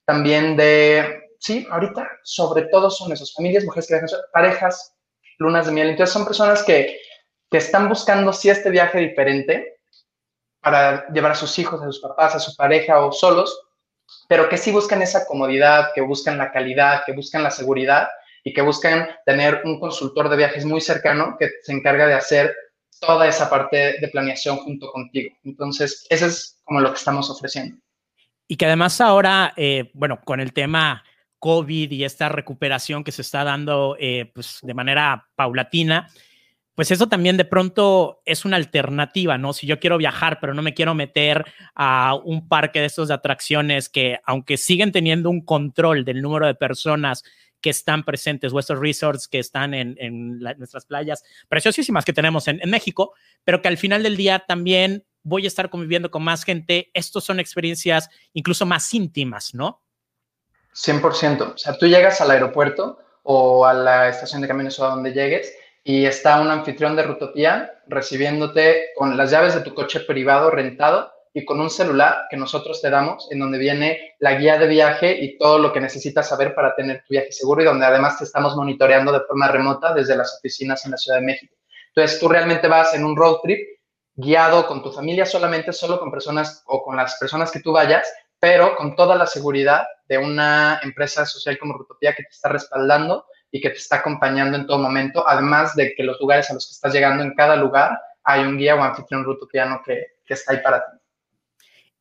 [0.06, 4.96] también de, sí, ahorita sobre todo son esas familias, mujeres que viajan solas, parejas,
[5.38, 5.90] lunas de miel.
[5.90, 6.98] Entonces, son personas que,
[7.50, 9.80] que están buscando sí este viaje diferente
[10.62, 13.68] para llevar a sus hijos, a sus papás, a su pareja o solos,
[14.30, 18.08] pero que sí buscan esa comodidad, que buscan la calidad, que buscan la seguridad
[18.44, 22.56] y que buscan tener un consultor de viajes muy cercano que se encarga de hacer
[23.00, 25.36] toda esa parte de planeación junto contigo.
[25.44, 27.78] Entonces, eso es como lo que estamos ofreciendo.
[28.48, 31.04] Y que además ahora, eh, bueno, con el tema
[31.40, 36.08] COVID y esta recuperación que se está dando eh, pues de manera paulatina,
[36.76, 39.54] pues eso también de pronto es una alternativa, ¿no?
[39.54, 43.14] Si yo quiero viajar, pero no me quiero meter a un parque de estos de
[43.16, 47.24] atracciones que, aunque siguen teniendo un control del número de personas
[47.62, 52.60] que están presentes o estos resorts que están en, nuestras playas preciosísimas que tenemos en,
[52.70, 56.90] México, pero que al final del día también voy a estar conviviendo con más gente.
[56.94, 59.82] Estos son experiencias incluso más íntimas, ¿no?
[60.74, 61.54] 100%.
[61.54, 65.14] O sea, tú llegas al aeropuerto o a la estación de camiones o a donde
[65.14, 70.50] llegues y está un anfitrión de Rutopía recibiéndote con las llaves de tu coche privado
[70.50, 74.68] rentado y con un celular que nosotros te damos en donde viene la guía de
[74.68, 78.18] viaje y todo lo que necesitas saber para tener tu viaje seguro y donde además
[78.18, 81.56] te estamos monitoreando de forma remota desde las oficinas en la Ciudad de México.
[81.96, 83.60] Entonces tú realmente vas en un road trip
[84.14, 88.12] guiado con tu familia solamente, solo con personas o con las personas que tú vayas,
[88.40, 93.26] pero con toda la seguridad de una empresa social como Rutopía que te está respaldando
[93.50, 96.68] y que te está acompañando en todo momento, además de que los lugares a los
[96.68, 100.54] que estás llegando en cada lugar hay un guía o anfitrión rutopiano que, que está
[100.54, 101.01] ahí para ti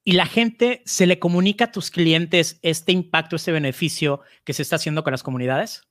[0.05, 4.63] y la gente se le comunica a tus clientes este impacto, este beneficio que se
[4.63, 5.83] está haciendo con las comunidades?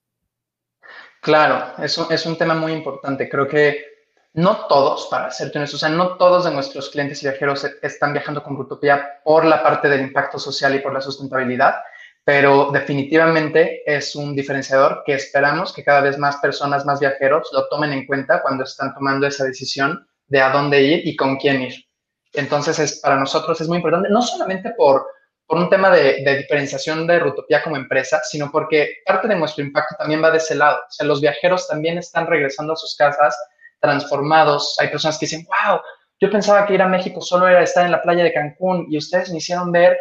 [1.22, 3.30] Claro, eso es un tema muy importante.
[3.30, 3.86] Creo que
[4.34, 8.14] no todos, para ser honesto, o sea, no todos de nuestros clientes y viajeros están
[8.14, 11.76] viajando con Rutopía por la parte del impacto social y por la sustentabilidad,
[12.24, 17.68] pero definitivamente es un diferenciador que esperamos que cada vez más personas, más viajeros lo
[17.70, 21.64] tomen en cuenta cuando están tomando esa decisión de a dónde ir y con quién
[21.64, 21.89] ir.
[22.34, 25.06] Entonces, es, para nosotros es muy importante, no solamente por,
[25.46, 29.96] por un tema de, diferenciación de Rutopía como empresa, sino porque parte de nuestro impacto
[29.98, 30.78] también va de ese lado.
[30.78, 33.36] O sea, los viajeros también están regresando a sus casas
[33.80, 34.76] transformados.
[34.80, 35.80] Hay personas que dicen, wow,
[36.20, 38.98] yo pensaba que ir a México solo era estar en la playa de Cancún y
[38.98, 39.98] ustedes me hicieron ver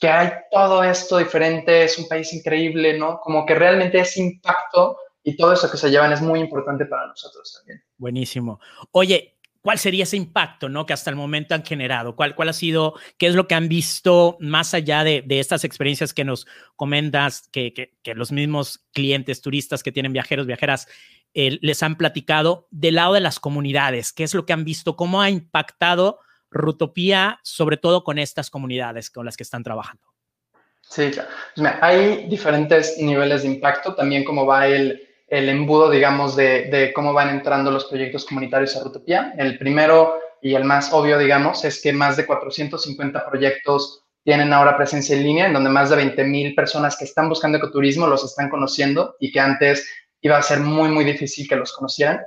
[0.00, 3.20] que hay todo esto diferente, es un país increíble, ¿no?
[3.20, 7.06] Como que realmente ese impacto y todo eso que se llevan es muy importante para
[7.06, 7.82] nosotros también.
[7.98, 8.58] Buenísimo.
[8.92, 10.86] Oye, ¿cuál sería ese impacto, ¿no?
[10.86, 12.16] Que hasta el momento han generado.
[12.16, 15.64] ¿Cuál, cuál ha sido, qué es lo que han visto más allá de, de estas
[15.64, 16.46] experiencias que nos
[16.76, 20.88] comentas, que, que, los mismos clientes, turistas que tienen viajeros, viajeras,
[21.34, 24.12] eh, les han platicado del lado de las comunidades?
[24.12, 24.96] ¿Qué es lo que han visto?
[24.96, 26.20] ¿Cómo ha impactado
[26.50, 30.02] Rutopía, sobre todo con estas comunidades con las que están trabajando?
[30.82, 31.28] Sí, claro.
[31.54, 37.12] Pues hay diferentes niveles de impacto, también cómo va el, el embudo, digamos, de, cómo
[37.12, 39.32] van entrando los proyectos comunitarios a Rutopía.
[39.38, 44.76] El primero y el más obvio, digamos, es que más de 450 proyectos tienen ahora
[44.76, 48.24] presencia en línea, en donde más de 20 mil personas que están buscando ecoturismo los
[48.24, 49.88] están conociendo y que antes
[50.20, 52.20] iba a ser muy, muy difícil que los conocieran.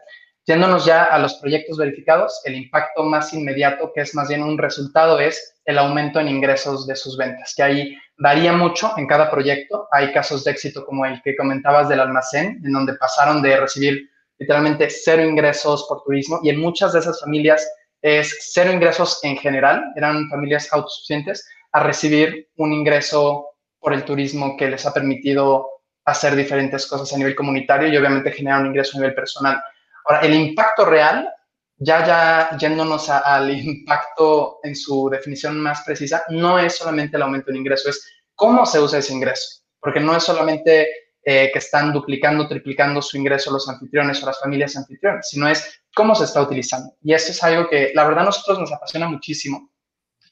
[0.45, 4.57] Yéndonos ya a los proyectos verificados, el impacto más inmediato, que es más bien un
[4.57, 9.29] resultado, es el aumento en ingresos de sus ventas, que ahí varía mucho en cada
[9.29, 9.89] proyecto.
[9.91, 14.09] Hay casos de éxito como el que comentabas del almacén, en donde pasaron de recibir
[14.39, 17.69] literalmente cero ingresos por turismo y en muchas de esas familias
[18.01, 23.45] es cero ingresos en general, eran familias autosuficientes, a recibir un ingreso
[23.79, 25.67] por el turismo que les ha permitido
[26.05, 29.61] hacer diferentes cosas a nivel comunitario y obviamente generar un ingreso a nivel personal.
[30.05, 31.29] Ahora, el impacto real,
[31.77, 37.47] ya, ya yéndonos al impacto en su definición más precisa, no es solamente el aumento
[37.47, 38.05] del ingreso, es
[38.35, 40.87] cómo se usa ese ingreso, porque no es solamente
[41.25, 45.81] eh, que están duplicando, triplicando su ingreso los anfitriones o las familias anfitriones, sino es
[45.95, 46.93] cómo se está utilizando.
[47.01, 49.71] Y eso es algo que la verdad a nosotros nos apasiona muchísimo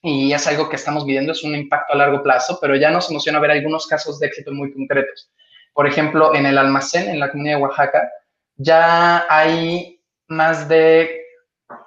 [0.01, 3.09] y es algo que estamos viviendo, es un impacto a largo plazo, pero ya nos
[3.09, 5.31] emociona ver algunos casos de éxito muy concretos.
[5.73, 8.11] Por ejemplo, en el almacén, en la comunidad de Oaxaca,
[8.57, 11.21] ya hay más de,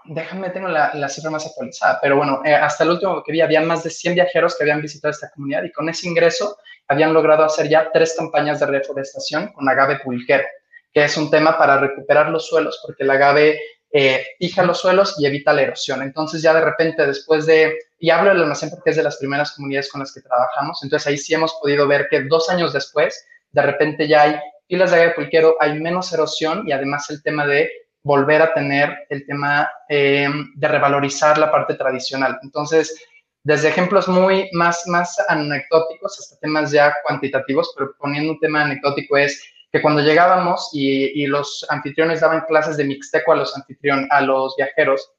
[0.05, 3.61] déjame, tengo la, cifra más actualizada, pero bueno, eh, hasta el último que vi había
[3.61, 7.45] más de 100 viajeros que habían visitado esta comunidad y con ese ingreso habían logrado
[7.45, 10.45] hacer ya tres campañas de reforestación con agave pulquero,
[10.93, 13.61] que es un tema para recuperar los suelos, porque el agave
[13.93, 16.03] eh, fija los suelos y evita la erosión.
[16.03, 19.53] Entonces ya de repente después de, y hablo del almacén porque es de las primeras
[19.53, 23.27] comunidades con las que trabajamos, entonces ahí sí hemos podido ver que dos años después,
[23.53, 27.47] de repente ya hay pilas de agave pulquero, hay menos erosión y además el tema
[27.47, 27.71] de
[28.05, 32.39] volver a tener el tema eh, de revalorizar la parte tradicional.
[32.43, 33.05] Entonces,
[33.43, 39.17] desde ejemplos muy más, más anecdóticos hasta temas ya cuantitativos, pero poniendo un tema anecdótico
[39.17, 44.07] es que cuando llegábamos y, y los anfitriones daban clases de mixteco a los anfitrión,
[44.11, 45.11] a los viajeros,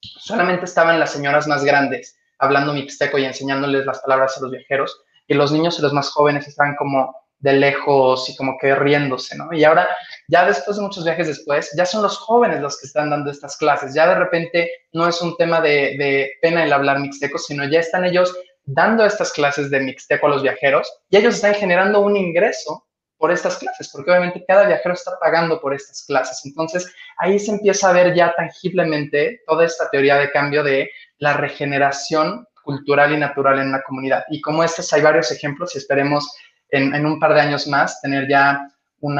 [0.00, 5.02] solamente estaban las señoras más grandes hablando mixteco y enseñándoles las palabras a los viajeros,
[5.26, 9.36] y los niños y los más jóvenes estaban como de lejos y como que riéndose,
[9.36, 9.52] ¿no?
[9.52, 9.88] Y ahora,
[10.28, 13.56] ya después de muchos viajes después, ya son los jóvenes los que están dando estas
[13.56, 13.94] clases.
[13.94, 18.04] Ya de repente no es un tema de, pena el hablar mixteco, sino ya están
[18.04, 18.34] ellos
[18.64, 22.84] dando estas clases de mixteco a los viajeros y ellos están generando un ingreso
[23.18, 26.44] por estas clases, porque obviamente cada viajero está pagando por estas clases.
[26.44, 31.32] Entonces, ahí se empieza a ver ya tangiblemente toda esta teoría de cambio de la
[31.34, 34.24] regeneración cultural y natural en la comunidad.
[34.28, 36.28] Y como estos hay varios ejemplos y esperemos
[36.70, 38.60] en, un par de años más tener ya
[39.00, 39.18] un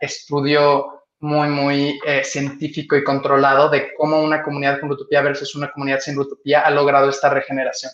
[0.00, 5.70] estudio muy, muy eh, científico y controlado de cómo una comunidad con Rutopía versus una
[5.70, 7.92] comunidad sin Rutopía ha logrado esta regeneración.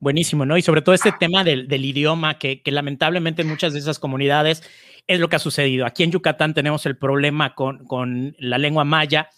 [0.00, 0.56] Buenísimo, ¿no?
[0.56, 4.62] Y sobre todo este tema del, idioma, que, que, lamentablemente en muchas de esas comunidades
[5.06, 5.86] es lo que ha sucedido.
[5.86, 9.28] Aquí en Yucatán tenemos el problema con, con la lengua maya,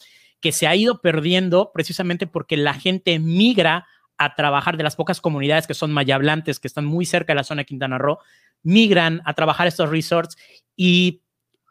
[0.41, 3.87] que se ha ido perdiendo precisamente porque la gente migra
[4.19, 7.45] a trabajar de las pocas comunidades que son mayablantes, que están muy cerca de la
[7.45, 8.19] zona de Quintana Roo,
[8.65, 10.37] migran a trabajar estos resorts
[10.75, 11.23] y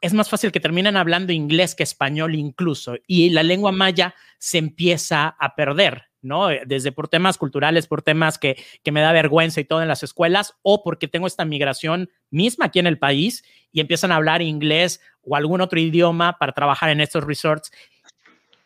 [0.02, 4.58] es más fácil que terminen hablando inglés que español incluso y la lengua maya se
[4.58, 6.50] empieza a perder, ¿no?
[6.66, 10.04] Desde por temas culturales, por temas que, que me da vergüenza y todo en las
[10.04, 14.42] escuelas o porque tengo esta migración misma aquí en el país y empiezan a hablar
[14.42, 17.72] inglés o algún otro idioma para trabajar en estos resorts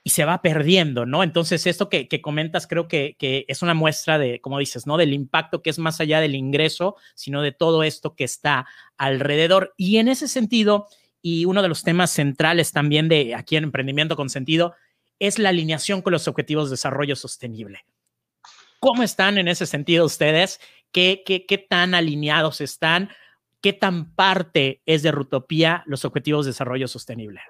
[0.07, 1.21] y se va perdiendo, ¿no?
[1.21, 4.95] Entonces, esto que, comentas creo que, es una muestra de, como dices, ¿no?
[4.95, 8.65] Del impacto que es más allá del ingreso, sino de todo esto que está
[8.97, 9.73] alrededor.
[9.75, 10.87] Y en ese sentido,
[11.21, 14.75] y uno de los temas centrales también de aquí en Emprendimiento con Sentido,
[15.19, 17.83] es la alineación con los objetivos de desarrollo sostenible.
[18.79, 20.61] ¿Cómo están en ese sentido ustedes?
[20.93, 23.09] ¿Qué, qué, tan alineados están?
[23.59, 27.41] ¿Qué tan parte es de Rutopía los objetivos de desarrollo sostenible?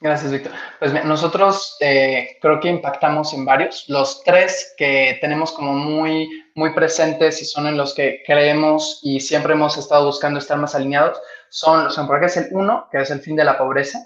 [0.00, 0.52] Gracias, Víctor.
[0.78, 3.84] Pues nosotros eh, creo que impactamos en varios.
[3.88, 9.18] Los tres que tenemos como muy, muy presentes y son en los que creemos y
[9.18, 13.10] siempre hemos estado buscando estar más alineados son los que es el uno, que es
[13.10, 13.98] el fin de la pobreza.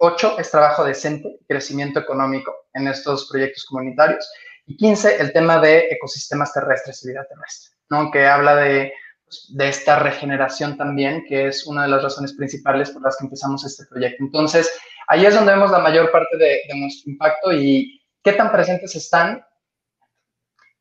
[0.00, 4.28] 8 es trabajo decente, crecimiento económico en estos proyectos comunitarios.
[4.66, 8.10] Y 15, el tema de ecosistemas terrestres y vida terrestre, ¿no?
[8.10, 8.92] que habla de,
[9.50, 13.64] de esta regeneración también, que es una de las razones principales por las que empezamos
[13.64, 14.22] este proyecto.
[14.22, 14.70] Entonces,
[15.08, 19.44] ahí es donde vemos la mayor parte de, nuestro impacto y qué tan presentes están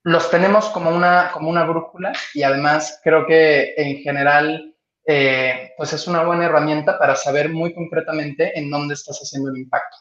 [0.04, 5.94] los tenemos como una, como una brújula y además creo que en general eh, pues
[5.94, 9.98] es una buena herramienta para saber muy concretamente en dónde estás haciendo el impacto.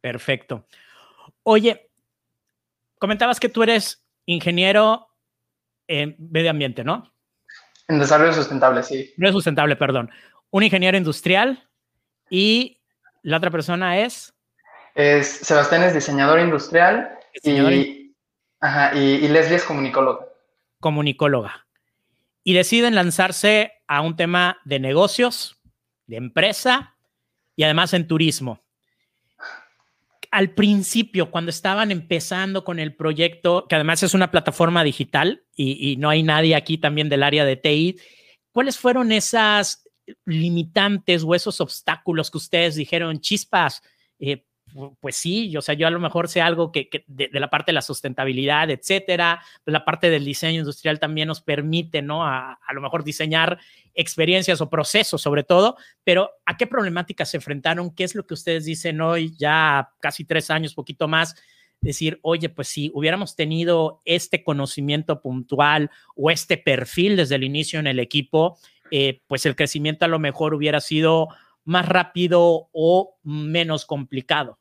[0.00, 0.66] Perfecto.
[1.42, 1.90] Oye,
[2.98, 5.09] comentabas que tú eres ingeniero
[5.90, 7.12] en medio ambiente, ¿no?
[7.88, 9.12] En desarrollo sustentable, sí.
[9.16, 10.08] No es sustentable, perdón.
[10.50, 11.68] Un ingeniero industrial
[12.30, 12.80] y
[13.22, 14.32] la otra persona es...
[14.94, 18.14] Es Sebastián es diseñador industrial, diseñador y,
[18.60, 20.26] Ajá, y, Leslie es comunicóloga.
[20.80, 21.66] Comunicóloga.
[22.44, 25.60] Y deciden lanzarse a un tema de negocios,
[26.06, 26.96] de empresa
[27.56, 28.62] y además en turismo.
[30.30, 35.96] Al principio, cuando estaban empezando con el proyecto, que además es una plataforma digital y,
[35.96, 37.96] no hay nadie aquí también del área de TI,
[38.52, 39.88] ¿cuáles fueron esas
[40.24, 43.82] limitantes o esos obstáculos que ustedes dijeron, chispas,
[44.18, 44.44] eh,
[45.00, 47.74] pues sí, o sea, yo a lo mejor sé algo que, de, la parte de
[47.74, 52.24] la sustentabilidad, etcétera, la parte del diseño industrial también nos permite, ¿no?
[52.24, 53.58] A, a, lo mejor diseñar
[53.94, 57.94] experiencias o procesos sobre todo, pero ¿a qué problemáticas se enfrentaron?
[57.94, 61.34] ¿Qué es lo que ustedes dicen hoy, ya casi tres años, poquito más?
[61.80, 67.80] Decir, oye, pues si hubiéramos tenido este conocimiento puntual o este perfil desde el inicio
[67.80, 68.58] en el equipo,
[68.90, 71.28] eh, pues el crecimiento a lo mejor hubiera sido
[71.64, 74.59] más rápido o menos complicado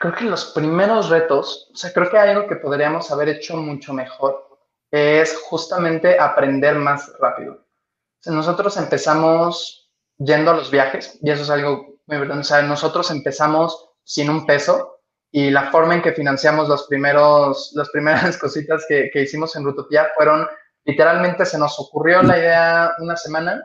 [0.00, 3.92] creo que los primeros retos, o sea, creo que algo que podríamos haber hecho mucho
[3.92, 4.48] mejor,
[4.90, 7.54] es justamente aprender más rápido.
[7.54, 12.38] O sea, nosotros empezamos yendo a los viajes, y eso es algo muy verdad.
[12.38, 15.00] O sea, nosotros empezamos sin un peso
[15.30, 19.64] y la forma en que financiamos los primeros, las primeras cositas que, que hicimos en
[19.64, 20.46] Rutopia fueron,
[20.84, 23.62] literalmente se nos ocurrió la idea una semana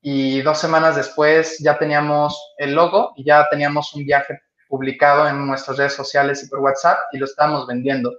[0.00, 4.40] y dos semanas después ya teníamos el logo y ya teníamos un viaje
[4.74, 8.12] publicado en nuestras redes sociales y por WhatsApp y lo estábamos vendiendo.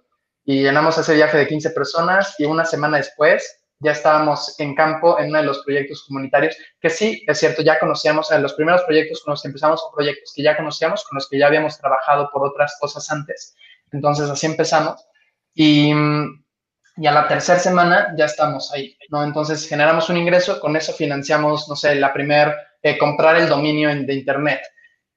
[0.45, 5.19] Y llenamos ese viaje de 15 personas y una semana después ya estábamos en campo
[5.19, 8.83] en uno de los proyectos comunitarios, que sí, es cierto, ya conocíamos, en los primeros
[8.83, 11.77] proyectos con los que empezamos son proyectos que ya conocíamos, con los que ya habíamos
[11.77, 13.53] trabajado por otras cosas antes.
[13.91, 15.05] Entonces así empezamos.
[15.53, 19.25] Y, y a la tercera semana ya estamos ahí, ¿no?
[19.25, 23.89] Entonces generamos un ingreso, con eso financiamos, no sé, la primer, eh, comprar el dominio
[23.89, 24.61] de Internet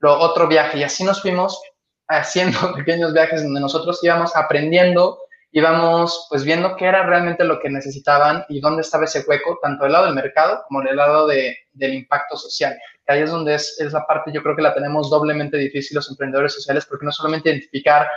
[0.00, 0.78] lo otro viaje.
[0.78, 1.60] Y así nos fuimos
[2.08, 5.18] haciendo pequeños viajes donde nosotros íbamos aprendiendo,
[5.50, 9.84] íbamos pues viendo qué era realmente lo que necesitaban y dónde estaba ese hueco, tanto
[9.84, 12.76] del lado del mercado como del lado de, del impacto social.
[13.06, 15.96] Que ahí es donde es, es la parte, yo creo que la tenemos doblemente difícil
[15.96, 18.08] los emprendedores sociales, porque no solamente identificar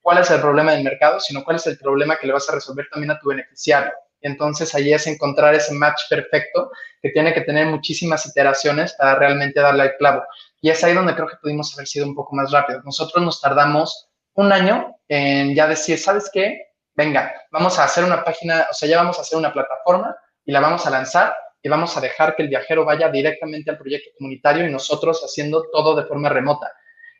[0.00, 2.54] cuál es el problema del mercado, sino cuál es el problema que le vas a
[2.54, 3.92] resolver también a tu beneficiario.
[4.20, 9.14] Y entonces ahí es encontrar ese match perfecto que tiene que tener muchísimas iteraciones para
[9.14, 10.22] realmente darle al clavo.
[10.60, 12.82] Y es ahí donde creo que pudimos haber sido un poco más rápido.
[12.84, 16.68] Nosotros nos tardamos un año en ya decir, ¿sabes qué?
[16.94, 20.52] Venga, vamos a hacer una página, o sea, ya vamos a hacer una plataforma y
[20.52, 24.10] la vamos a lanzar y vamos a dejar que el viajero vaya directamente al proyecto
[24.18, 26.72] comunitario y nosotros haciendo todo de forma remota.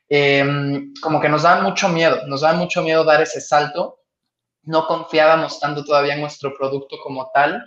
[0.09, 4.00] Em, como que nos da mucho miedo, nos da mucho miedo dar ese salto.
[4.63, 7.65] No confiábamos tanto todavía en nuestro producto como tal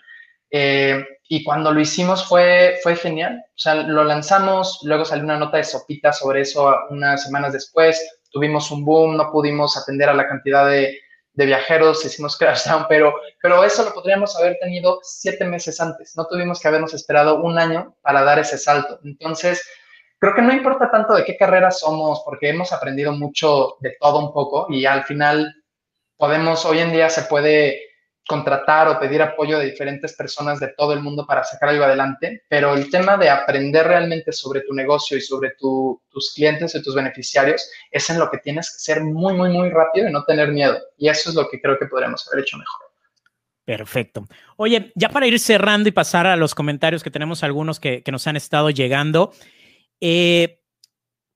[0.56, 3.43] eh, y cuando lo hicimos fue, fue genial.
[3.43, 8.19] O sea, lo lanzamos, luego salió una nota de sopita sobre eso unas semanas después.
[8.29, 10.99] Tuvimos un boom, no pudimos atender a la cantidad de,
[11.34, 16.13] de viajeros, hicimos crash down, pero, pero eso lo podríamos haber tenido siete meses antes.
[16.15, 18.99] No tuvimos que habernos esperado un año para dar ese salto.
[19.03, 19.67] Entonces,
[20.19, 24.19] creo que no importa tanto de qué carrera somos, porque hemos aprendido mucho de todo
[24.19, 25.52] un poco y al final
[26.24, 27.82] podemos, hoy en día se puede
[28.26, 32.44] contratar o pedir apoyo de diferentes personas de todo el mundo para sacar algo adelante,
[32.48, 36.96] pero el tema de aprender realmente sobre tu negocio y sobre tus clientes y tus
[36.96, 40.48] beneficiarios es en lo que tienes que ser muy, muy, muy rápido y no tener
[40.54, 40.80] miedo.
[40.98, 42.84] Y eso es lo que creo que podríamos haber hecho mejor.
[43.65, 44.26] Perfecto.
[44.56, 48.28] Oye, ya para ir cerrando y pasar a los comentarios que tenemos algunos que, nos
[48.28, 49.34] han estado llegando,
[50.00, 50.62] eh,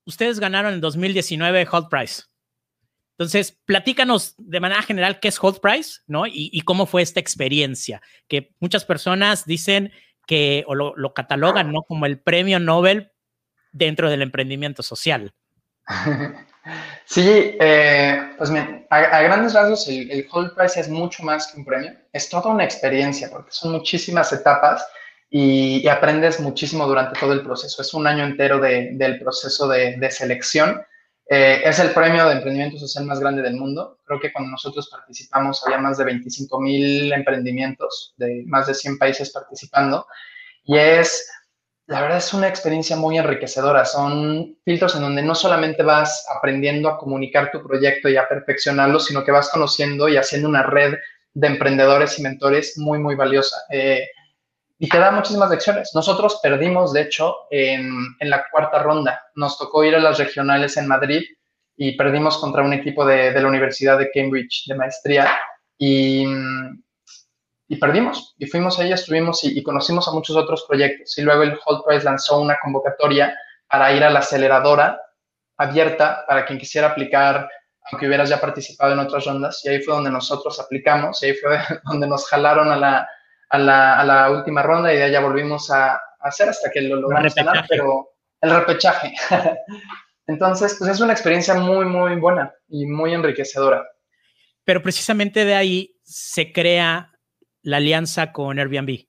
[0.06, 2.24] ustedes ganaron en 2019 Hot Price.
[3.18, 6.26] Entonces, platícanos de manera general qué es Hold Price, ¿no?
[6.28, 9.91] Y, cómo fue esta experiencia, que muchas personas dicen
[10.28, 11.82] que, o lo, catalogan, ¿no?
[11.82, 13.11] Como el premio Nobel
[13.72, 15.34] dentro del emprendimiento social.
[17.05, 18.51] Sí, eh, pues
[18.89, 22.65] a, grandes rasgos el, Hold Price es mucho más que un premio, es toda una
[22.65, 24.86] experiencia porque son muchísimas etapas
[25.30, 27.82] y, aprendes muchísimo durante todo el proceso.
[27.82, 30.82] Es un año entero del proceso de, selección.
[31.30, 33.99] Eh, es el premio de emprendimiento social más grande del mundo.
[34.05, 38.97] Creo que cuando nosotros participamos había más de 25 mil emprendimientos de más de 100
[38.97, 40.07] países participando.
[40.63, 41.30] Y es,
[41.88, 43.84] la verdad es una experiencia muy enriquecedora.
[43.84, 48.99] Son filtros en donde no solamente vas aprendiendo a comunicar tu proyecto y a perfeccionarlo,
[48.99, 50.93] sino que vas conociendo y haciendo una red
[51.34, 53.57] de emprendedores y mentores muy, muy valiosa.
[53.69, 54.07] Eh,
[54.80, 55.91] y te da muchísimas lecciones.
[55.95, 59.23] Nosotros perdimos, de hecho, en, en, la cuarta ronda.
[59.36, 61.23] Nos tocó ir a las regionales en Madrid
[61.75, 65.30] y perdimos contra un equipo de, de la Universidad de Cambridge de maestría
[65.78, 66.28] y,
[67.67, 68.36] y, perdimos.
[68.38, 71.17] Y fuimos ahí, estuvimos y, y, conocimos a muchos otros proyectos.
[71.17, 71.57] Y luego el
[71.88, 73.36] Price lanzó una convocatoria
[73.67, 75.01] para ir a la aceleradora
[75.57, 77.49] abierta para quien quisiera aplicar,
[77.91, 79.59] aunque hubieras ya participado en otras rondas.
[79.65, 83.09] Y ahí fue donde nosotros aplicamos y ahí fue donde nos jalaron a la
[83.50, 86.98] a la, a la última ronda y de allá volvimos a, hacer hasta que lo
[86.98, 88.10] logramos ganar, pero
[88.41, 89.14] el repechaje.
[90.28, 93.88] Entonces, pues es una experiencia muy, muy buena y muy enriquecedora.
[94.66, 97.14] Pero precisamente de ahí se crea
[97.62, 99.06] la alianza con Airbnb.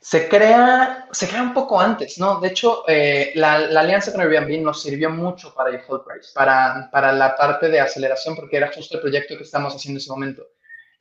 [0.00, 2.40] Se crea, se crea un poco antes, ¿no?
[2.40, 6.90] De hecho, eh, la, la, alianza con Airbnb nos sirvió mucho para el Price, para,
[6.90, 10.10] para la parte de aceleración, porque era justo el proyecto que estamos haciendo en ese
[10.10, 10.42] momento.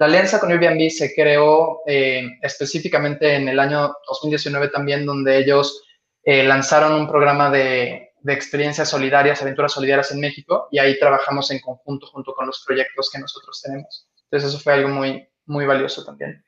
[0.02, 5.84] La alianza con Airbnb se creó eh, específicamente en el año 2019 también, donde ellos
[6.24, 11.60] eh, lanzaron un programa de, experiencias solidarias, aventuras solidarias en México, y ahí trabajamos en
[11.60, 14.10] conjunto junto con los proyectos que nosotros tenemos.
[14.24, 16.44] Entonces eso fue algo muy, muy valioso también.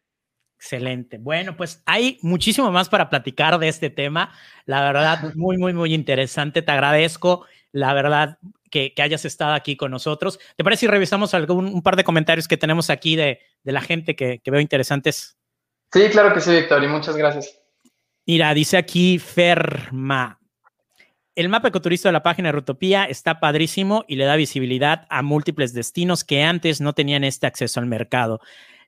[0.58, 1.20] Excelente.
[1.20, 4.34] Bueno, pues hay muchísimo más para platicar de este tema.
[4.66, 6.64] La verdad, muy, muy, muy interesante.
[6.64, 7.46] Te agradezco.
[7.72, 8.40] La verdad,
[8.74, 10.40] que, hayas estado aquí con nosotros.
[10.58, 14.16] ¿Te parece si revisamos algún, un par de comentarios que tenemos aquí de, la gente
[14.16, 15.38] que, veo interesantes?
[15.94, 17.62] Sí, claro que sí, Víctor, y muchas gracias.
[18.26, 20.40] Mira, dice aquí Ferma.
[21.36, 25.22] El mapa ecoturista de la página de Rutopía está padrísimo y le da visibilidad a
[25.22, 28.40] múltiples destinos que antes no tenían este acceso al mercado.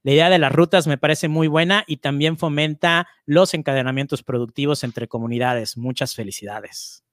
[0.04, 4.84] La idea de las rutas me parece muy buena y también fomenta los encadenamientos productivos
[4.84, 5.78] entre comunidades.
[5.78, 7.04] Muchas felicidades.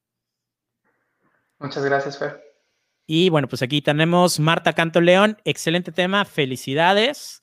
[1.58, 2.51] Muchas gracias, Fer.
[3.06, 7.42] Y bueno, pues aquí tenemos Marta Canto León, excelente tema, felicidades.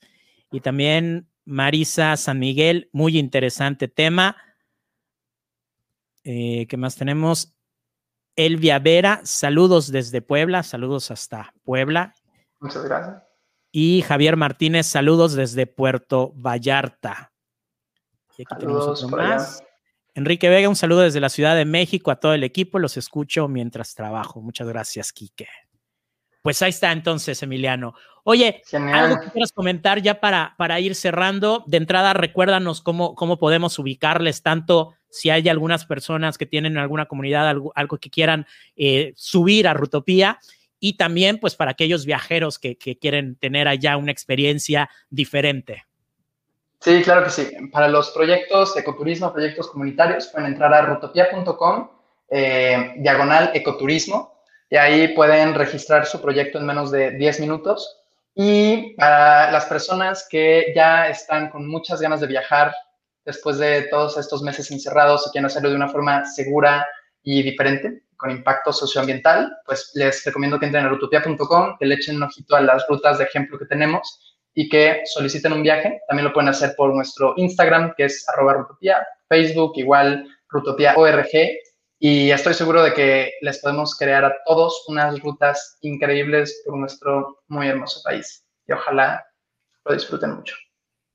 [0.50, 4.36] Y también Marisa San Miguel, muy interesante tema.
[6.24, 7.54] Eh, ¿Qué más tenemos?
[8.36, 12.14] Elvia Vera, saludos desde Puebla, saludos hasta Puebla.
[12.60, 13.22] Muchas gracias.
[13.72, 17.32] Y Javier Martínez, saludos desde Puerto Vallarta.
[18.36, 19.62] Y aquí tenemos otro más.
[20.20, 22.78] Enrique Vega, un saludo desde la Ciudad de México a todo el equipo.
[22.78, 24.42] Los escucho mientras trabajo.
[24.42, 25.48] Muchas gracias, Quique.
[26.42, 27.94] Pues ahí está entonces, Emiliano.
[28.24, 31.64] Oye, algo que quieras comentar ya para, para ir cerrando.
[31.66, 36.78] De entrada, recuérdanos cómo, cómo podemos ubicarles, tanto si hay algunas personas que tienen en
[36.80, 38.46] alguna comunidad algo, que quieran
[38.76, 40.38] eh, subir a Rutopía
[40.78, 45.84] y también pues para aquellos viajeros que, que quieren tener allá una experiencia diferente.
[46.80, 47.50] Sí, claro que sí.
[47.70, 51.90] Para los proyectos ecoturismo, proyectos comunitarios, pueden entrar a rutopia.com,
[52.30, 57.98] eh, diagonal ecoturismo, y ahí pueden registrar su proyecto en menos de 10 minutos.
[58.34, 62.74] Y para las personas que ya están con muchas ganas de viajar
[63.26, 66.88] después de todos estos meses encerrados y quieren hacerlo de una forma segura
[67.22, 72.16] y diferente, con impacto socioambiental, pues les recomiendo que entren a rutopia.com, que le echen
[72.16, 74.29] un ojito a las rutas de ejemplo que tenemos
[74.60, 76.02] y que soliciten un viaje.
[76.06, 78.68] También lo pueden hacer por nuestro Instagram, que es arroba
[79.26, 81.30] Facebook, igual Rutopia ORG.
[81.98, 87.40] Y estoy seguro de que les podemos crear a todos unas rutas increíbles por nuestro
[87.48, 88.44] muy hermoso país.
[88.68, 89.24] Y ojalá
[89.86, 90.54] lo disfruten mucho.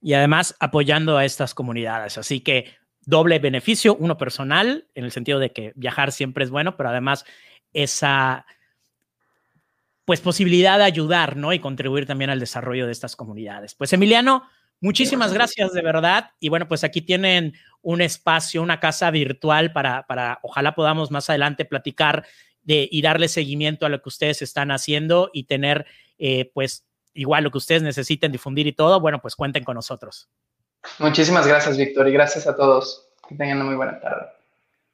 [0.01, 2.17] Y además apoyando a estas comunidades.
[2.17, 6.77] Así que doble beneficio, uno personal, en el sentido de que viajar siempre es bueno,
[6.77, 7.25] pero además
[7.73, 8.47] esa
[10.05, 11.51] pues posibilidad de ayudar, ¿no?
[11.51, 13.73] Y contribuir también al desarrollo de estas comunidades.
[13.73, 14.43] Pues Emiliano,
[14.79, 16.31] muchísimas gracias de verdad.
[16.39, 21.29] Y bueno, pues aquí tienen un espacio, una casa virtual para, para ojalá podamos más
[21.29, 22.25] adelante platicar
[22.61, 25.85] de, y darle seguimiento a lo que ustedes están haciendo y tener,
[26.17, 30.29] eh, pues, igual lo que ustedes necesiten difundir y todo, bueno, pues cuenten con nosotros.
[30.99, 33.07] Muchísimas gracias, Víctor, y gracias a todos.
[33.27, 34.27] Que tengan una muy buena tarde.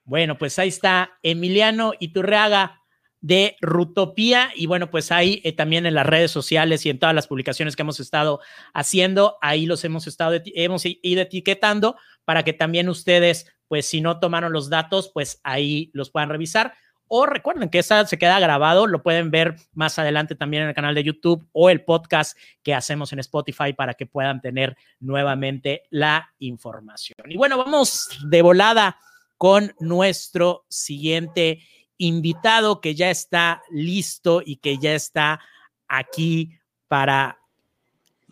[0.04, 2.81] Bueno, pues ahí está Emiliano Iturreaga
[3.22, 4.52] de Rutopía.
[4.56, 7.76] Y bueno, pues ahí eh, también en las redes sociales y en todas las publicaciones
[7.76, 8.42] que hemos estado
[8.74, 11.96] haciendo, ahí los hemos estado, hemos ido etiquetando
[12.26, 16.74] para que también ustedes, pues si no tomaron los datos, pues ahí los puedan revisar.
[17.14, 20.76] o recuerden que esta se queda grabado, lo pueden ver más adelante también en el
[20.76, 25.84] canal de YouTube o el podcast que hacemos en Spotify para que puedan tener nuevamente
[25.90, 27.30] la información.
[27.30, 28.98] Y bueno, vamos de volada
[29.38, 31.60] con nuestro siguiente
[32.02, 35.40] invitado que ya está listo y que ya está
[35.88, 37.38] aquí para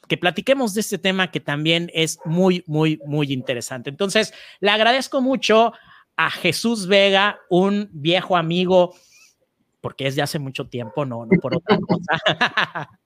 [0.07, 3.91] que platiquemos de este tema que también es muy, muy, muy interesante.
[3.91, 5.71] Entonces, le agradezco mucho
[6.17, 8.95] a Jesús Vega, un viejo amigo,
[9.81, 12.19] porque es de hace mucho tiempo, no, no por otra cosa.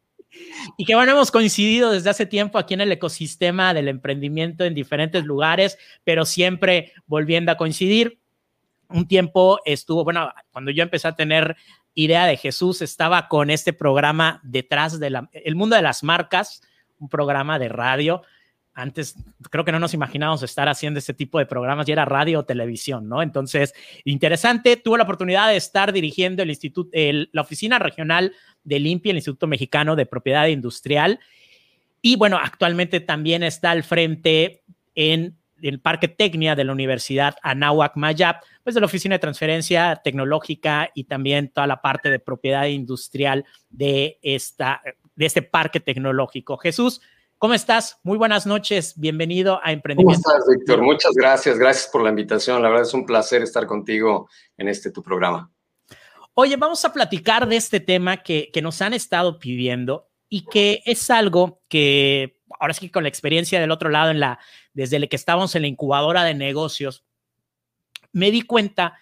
[0.78, 4.74] y que bueno, hemos coincidido desde hace tiempo aquí en el ecosistema del emprendimiento en
[4.74, 8.23] diferentes lugares, pero siempre volviendo a coincidir.
[8.94, 11.58] Un tiempo estuvo, bueno, cuando yo empecé a tener
[11.94, 16.62] idea de Jesús, estaba con este programa detrás del mundo de las marcas,
[17.00, 18.22] un programa de radio
[18.74, 19.16] antes
[19.52, 22.46] creo que no nos imaginábamos estar haciendo este tipo de programas, y era radio o
[22.46, 23.22] televisión, ¿no?
[23.22, 23.74] Entonces,
[24.04, 28.34] interesante, tuve la oportunidad de estar dirigiendo el instituto, la oficina regional
[28.64, 31.20] de Limpia, el Instituto Mexicano de Propiedad Industrial,
[32.02, 34.64] y bueno, actualmente también está al frente
[34.96, 40.02] en el Parque Tecnia de la Universidad Anáhuac Mayap, pues de la Oficina de Transferencia
[40.04, 44.82] Tecnológica y también toda la parte de propiedad industrial de, esta,
[45.16, 46.58] de este parque tecnológico.
[46.58, 47.02] Jesús,
[47.44, 48.00] ¿Cómo estás?
[48.04, 48.94] Muy buenas noches.
[48.98, 50.22] Bienvenido a Emprendimiento.
[50.24, 50.82] ¿Cómo estás, Víctor?
[50.82, 51.60] Muchas gracias.
[51.60, 52.62] Gracias por la invitación.
[52.62, 55.52] La verdad es un placer estar contigo en este tu programa.
[56.36, 60.84] Oye, vamos a platicar de este tema que, que nos han estado pidiendo y que
[60.86, 64.40] es algo que ahora sí que con la experiencia del otro lado, en la,
[64.74, 67.04] desde el que estábamos en la incubadora de negocios,
[68.12, 69.00] me di cuenta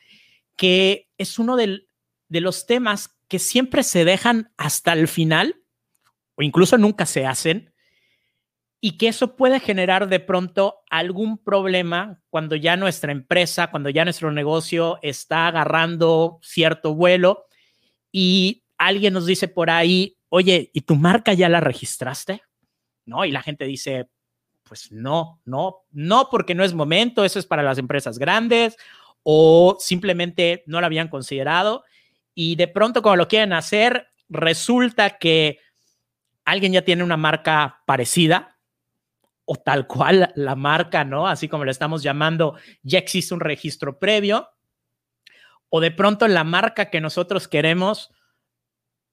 [0.58, 1.86] que es uno de
[2.30, 5.62] los temas que siempre se dejan hasta el final
[6.36, 7.74] o incluso nunca se hacen
[8.82, 14.04] y que eso puede generar de pronto algún problema cuando ya nuestra empresa, cuando ya
[14.04, 17.45] nuestro negocio está agarrando cierto vuelo
[18.12, 22.41] y alguien nos dice por ahí, oye, ¿y tu marca ya la registraste?
[23.12, 23.26] ¿No?
[23.26, 24.07] Y la gente dice,
[24.64, 28.78] pues no, no, no, porque no es momento, eso es para las empresas grandes
[29.22, 31.84] o simplemente no lo habían considerado
[32.34, 35.59] y de pronto cuando lo quieren hacer, resulta que
[36.45, 38.57] alguien ya tiene una marca parecida,
[39.45, 41.28] o tal cual la marca, ¿no?
[41.28, 44.47] Así como lo estamos llamando, ya existe un registro previo,
[45.70, 48.12] o de pronto la marca que nosotros queremos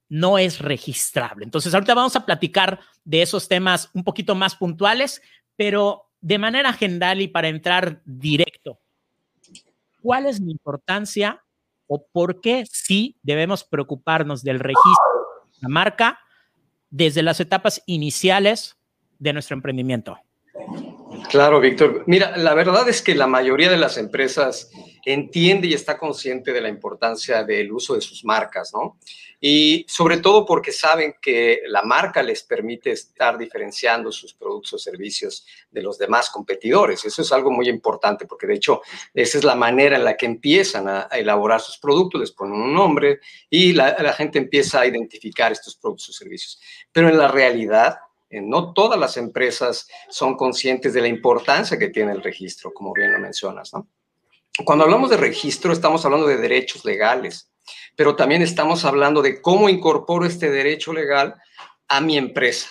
[0.08, 1.44] no es registrable.
[1.44, 5.22] Entonces, ahorita vamos a platicar de esos temas un poquito más puntuales,
[5.56, 8.80] pero de manera general y para entrar directo,
[10.00, 11.44] ¿cuál es la importancia
[11.86, 16.18] o por qué sí debemos preocuparnos del registro de la marca
[16.90, 18.76] desde las etapas iniciales
[19.18, 20.18] de nuestro emprendimiento?
[21.30, 22.04] Claro, Víctor.
[22.06, 24.70] Mira, la verdad es que la mayoría de las empresas
[25.12, 28.98] entiende y está consciente de la importancia del uso de sus marcas, ¿no?
[29.40, 34.78] Y sobre todo porque saben que la marca les permite estar diferenciando sus productos o
[34.78, 37.04] servicios de los demás competidores.
[37.04, 38.82] Eso es algo muy importante porque de hecho
[39.14, 42.74] esa es la manera en la que empiezan a, elaborar sus productos, les ponen un
[42.74, 46.60] nombre y la, la gente empieza a identificar estos productos o servicios.
[46.92, 47.98] Pero en la realidad,
[48.28, 52.92] eh, no todas las empresas son conscientes de la importancia que tiene el registro, como
[52.92, 53.88] bien lo mencionas, ¿no?
[54.64, 57.50] Cuando hablamos de registro, estamos hablando de derechos legales,
[57.94, 61.36] pero también estamos hablando de cómo incorporo este derecho legal
[61.86, 62.68] a mi empresa.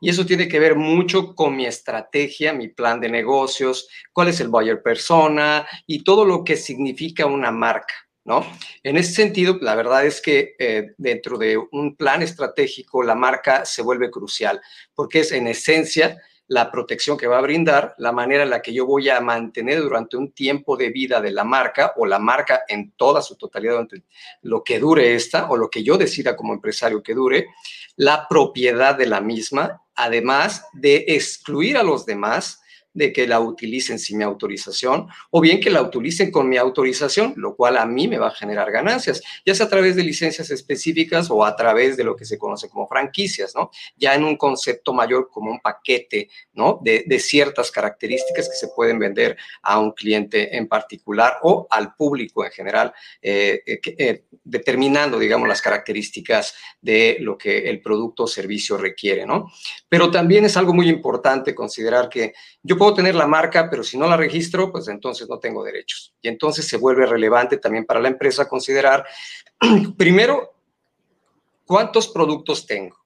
[0.00, 4.40] Y eso tiene que ver mucho con mi estrategia, mi plan de negocios, cuál es
[4.40, 7.94] el buyer persona y todo lo que significa una marca.
[8.24, 8.46] ¿no?
[8.82, 13.64] En ese sentido, la verdad es que eh, dentro de un plan estratégico, la marca
[13.64, 14.60] se vuelve crucial,
[14.94, 18.72] porque es en esencia la protección que va a brindar, la manera en la que
[18.72, 22.62] yo voy a mantener durante un tiempo de vida de la marca o la marca
[22.66, 24.02] en toda su totalidad, durante
[24.42, 27.48] lo que dure esta o lo que yo decida como empresario que dure,
[27.96, 32.62] la propiedad de la misma, además de excluir a los demás
[32.98, 37.32] de que la utilicen sin mi autorización o bien que la utilicen con mi autorización,
[37.36, 40.50] lo cual a mí me va a generar ganancias, ya sea a través de licencias
[40.50, 43.70] específicas o a través de lo que se conoce como franquicias, ¿no?
[43.96, 46.80] Ya en un concepto mayor como un paquete, ¿no?
[46.82, 52.44] De, ciertas características que se pueden vender a un cliente en particular o al público
[52.44, 58.26] en general, eh, eh, eh, determinando, digamos, las características de lo que el producto o
[58.26, 59.50] servicio requiere, ¿no?
[59.88, 62.32] Pero también es algo muy importante considerar que
[62.62, 66.14] yo puedo tener la marca, pero si no la registro, pues entonces no tengo derechos.
[66.20, 69.04] Y entonces se vuelve relevante también para la empresa considerar,
[69.96, 70.54] primero,
[71.64, 72.96] cuántos productos tengo,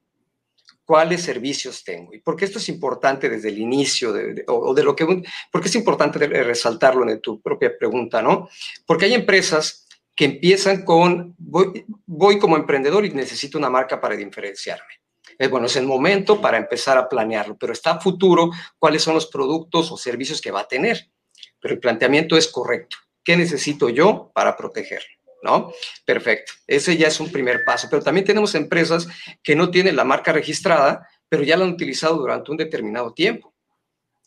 [0.84, 2.14] cuáles servicios tengo.
[2.14, 4.14] Y por qué esto es importante desde el inicio,
[4.46, 8.48] o, de lo que, porque es importante resaltarlo en tu propia pregunta, ¿no?
[8.86, 15.01] Porque hay empresas que empiezan con, voy como emprendedor y necesito una marca para diferenciarme.
[15.48, 19.90] Bueno, es el momento para empezar a planearlo, pero está futuro cuáles son los productos
[19.90, 21.08] o servicios que va a tener.
[21.60, 22.96] Pero el planteamiento es correcto.
[23.24, 25.08] ¿Qué necesito yo para protegerlo?
[25.42, 25.72] ¿No?
[26.04, 26.52] Perfecto.
[26.66, 27.88] Ese ya es un primer paso.
[27.90, 29.08] Pero también tenemos empresas
[29.42, 33.52] que no tienen la marca registrada, pero ya la han utilizado durante un determinado tiempo.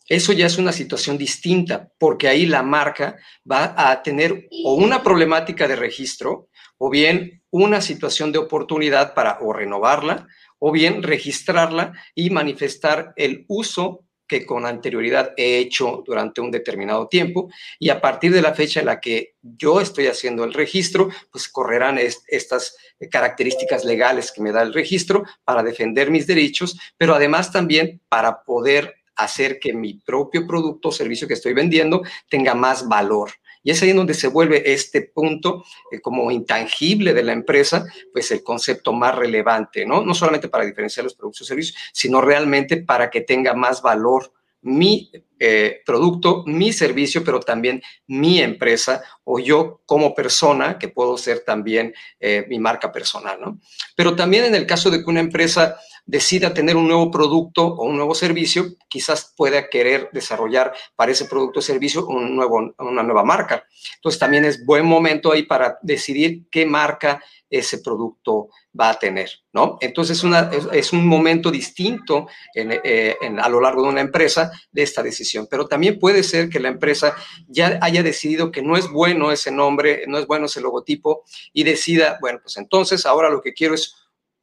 [0.08, 3.16] Eso ya es una situación distinta, porque ahí la marca
[3.50, 6.48] va a tener o una problemática de registro
[6.78, 13.44] o bien una situación de oportunidad para o renovarla o bien registrarla y manifestar el
[13.48, 17.48] uso que con anterioridad he hecho durante un determinado tiempo
[17.78, 21.48] y a partir de la fecha en la que yo estoy haciendo el registro, pues
[21.48, 22.76] correrán estas
[23.10, 28.42] características legales que me da el registro para defender mis derechos, pero además también para
[28.42, 33.30] poder hacer que mi propio producto o servicio que estoy vendiendo tenga más valor.
[33.66, 38.30] Y es ahí donde se vuelve este punto eh, como intangible de la empresa, pues
[38.30, 40.04] el concepto más relevante, ¿no?
[40.04, 44.32] No solamente para diferenciar los productos o servicios, sino realmente para que tenga más valor
[44.62, 45.10] mi
[45.40, 51.40] eh, producto, mi servicio, pero también mi empresa o yo como persona, que puedo ser
[51.40, 53.58] también eh, mi marca personal, ¿no?
[53.96, 57.84] Pero también en el caso de que una empresa decida tener un nuevo producto o
[57.84, 63.02] un nuevo servicio, quizás pueda querer desarrollar para ese producto o servicio un nuevo, una
[63.02, 63.66] nueva marca.
[63.96, 68.48] Entonces también es buen momento ahí para decidir qué marca ese producto
[68.78, 69.78] va a tener, ¿no?
[69.80, 74.82] Entonces una, es, un momento distinto eh, en, a lo largo de una empresa de
[74.82, 77.14] esta decisión, pero también puede ser que la empresa
[77.48, 81.62] ya haya decidido que no es bueno ese nombre, no es bueno ese logotipo y
[81.62, 83.94] decida, bueno, pues entonces ahora lo que quiero es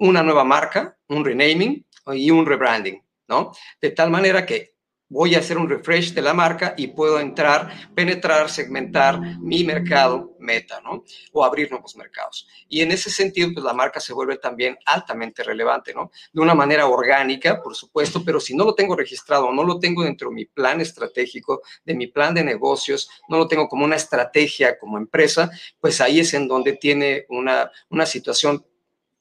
[0.03, 3.53] una nueva marca, un renaming y un rebranding, ¿no?
[3.79, 4.73] De tal manera que
[5.07, 10.35] voy a hacer un refresh de la marca y puedo entrar, penetrar, segmentar mi mercado
[10.39, 11.05] meta, ¿no?
[11.31, 12.47] O abrir nuevos mercados.
[12.67, 16.11] Y en ese sentido, pues la marca se vuelve también altamente relevante, ¿no?
[16.33, 20.03] De una manera orgánica, por supuesto, pero si no lo tengo registrado, no lo tengo
[20.03, 23.95] dentro de mi plan estratégico, de mi plan de negocios, no lo tengo como una
[23.95, 25.49] estrategia como empresa,
[25.79, 28.65] pues ahí es en donde tiene una, una situación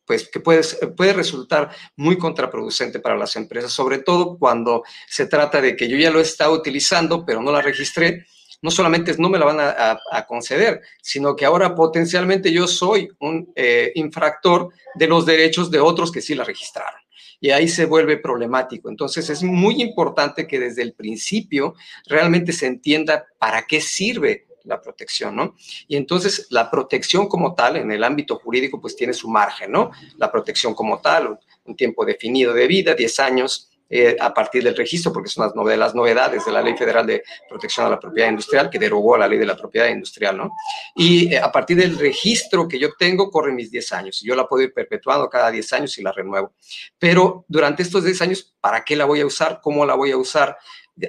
[0.07, 0.63] pues que puede,
[0.97, 5.97] puede resultar muy contraproducente para las empresas, sobre todo cuando se trata de que yo
[5.97, 8.27] ya lo he estado utilizando, pero no la registré,
[8.63, 13.53] no solamente no me la van a, conceder, sino que ahora potencialmente yo soy un
[13.57, 17.01] eh, infractor de los derechos de otros que sí la registraron.
[17.41, 18.89] Y ahí se vuelve problemático.
[18.89, 21.75] Entonces es muy importante que desde el principio
[22.07, 25.55] realmente se entienda para qué sirve la protección, ¿no?
[25.89, 29.91] Y entonces la protección como tal en el ámbito jurídico pues tiene su margen, ¿no?
[30.19, 34.77] La protección como tal, un, tiempo definido de vida, 10 años eh, a partir del
[34.77, 35.45] registro, porque son
[35.79, 39.29] las, novedades de la Ley Federal de Protección a la Propiedad Industrial, que derogó la
[39.29, 40.51] Ley de la Propiedad Industrial, ¿no?
[40.97, 44.23] Y eh, a partir del registro que yo tengo, corren mis 10 años.
[44.23, 46.55] Y yo la puedo ir perpetuando cada 10 años y la renuevo.
[46.99, 49.61] Pero durante estos 10 años, ¿para qué la voy a usar?
[49.63, 50.57] ¿Cómo la voy a usar?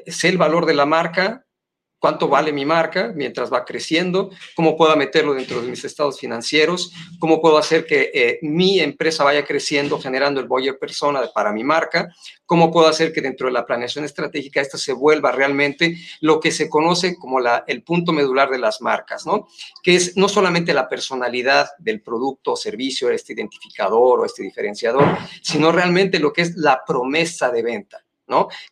[0.08, 1.45] Sé el valor de la marca,
[2.04, 6.91] cuánto vale mi marca mientras va creciendo, cómo puedo meterlo dentro de mis estados financieros,
[7.18, 11.64] cómo puedo hacer que eh, mi empresa vaya creciendo generando el buyer persona para mi
[11.64, 12.14] marca,
[12.45, 16.51] cómo puedo hacer que dentro de la planeación estratégica esto se vuelva realmente lo que
[16.51, 19.47] se conoce como el punto medular de las marcas, ¿no?
[19.82, 25.06] Que es no solamente la personalidad del producto o servicio, este identificador o este diferenciador,
[25.41, 28.03] sino realmente lo que es la promesa de venta.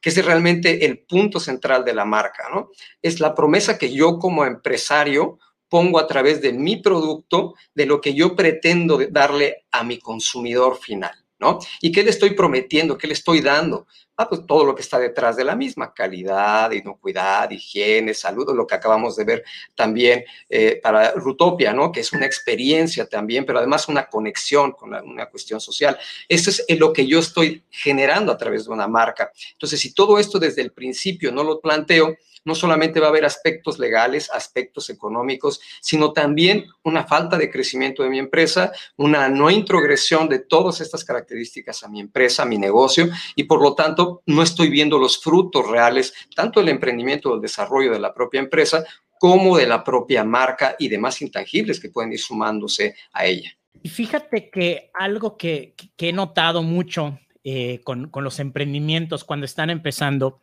[0.02, 2.70] Que es realmente el punto central de la marca, ¿no?
[3.02, 5.40] Es la promesa que yo como empresario
[5.72, 10.78] pongo a través de mi producto, de lo que yo pretendo darle a mi consumidor
[10.78, 11.60] final, ¿no?
[11.82, 12.98] ¿Y qué le estoy prometiendo?
[12.98, 13.88] ¿Qué le estoy dando?
[14.16, 18.68] Ah, pues todo lo que está detrás de la misma, calidad, inocuidad, higiene, salud, lo
[18.68, 21.92] que acabamos de ver también eh, para Rutopia, ¿no?
[21.92, 25.98] Que es una experiencia también, pero además una conexión con una cuestión social.
[26.30, 29.32] Eso es lo que yo estoy generando a través de una marca.
[29.54, 33.26] Entonces, si todo esto desde el principio no lo planteo, no solamente va a haber
[33.26, 39.50] aspectos legales, aspectos económicos, sino también una falta de crecimiento de mi empresa, una no
[39.50, 44.22] introgresión de todas estas características a mi empresa, a mi negocio, y por lo tanto
[44.26, 48.84] no estoy viendo los frutos reales, tanto del emprendimiento, del desarrollo de la propia empresa,
[49.20, 53.56] como de la propia marca y demás intangibles que pueden ir sumándose a ella.
[53.84, 59.70] Y fíjate que algo que, he notado mucho eh, con, con, los emprendimientos cuando están
[59.70, 60.40] empezando,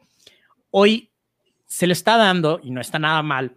[0.71, 1.11] hoy
[1.69, 3.57] se le está dando, y no está nada mal,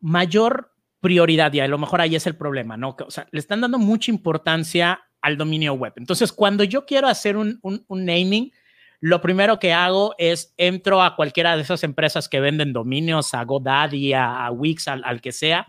[0.00, 2.94] mayor prioridad, y a lo mejor ahí es el problema, ¿no?
[3.04, 5.94] O sea, le están dando mucha importancia al dominio web.
[5.96, 8.52] Entonces, cuando yo quiero hacer un, naming,
[9.00, 13.44] lo primero que hago es entro a cualquiera de esas empresas que venden dominios, a
[13.44, 15.66] GoDaddy, a, Wix, al, al que sea,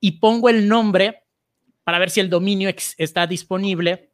[0.00, 1.22] y pongo el nombre
[1.84, 4.10] para ver si el dominio está disponible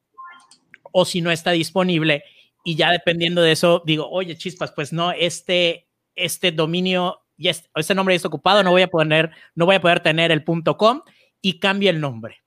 [0.93, 2.25] o si no está disponible.
[2.65, 7.95] Y ya dependiendo de eso, digo, oye, chispas, pues no, este, este dominio, y este,
[7.95, 11.03] nombre ya ocupado, no voy a poner, no voy a poder tener el .com
[11.41, 12.43] y cambia el nombre.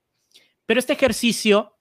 [0.66, 1.78] Pero este ejercicio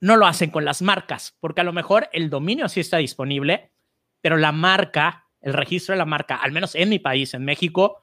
[0.00, 3.72] no lo hacen con las marcas, porque a lo mejor el dominio sí está disponible,
[4.20, 8.02] pero la marca, el registro de la marca, al menos en mi país, en México,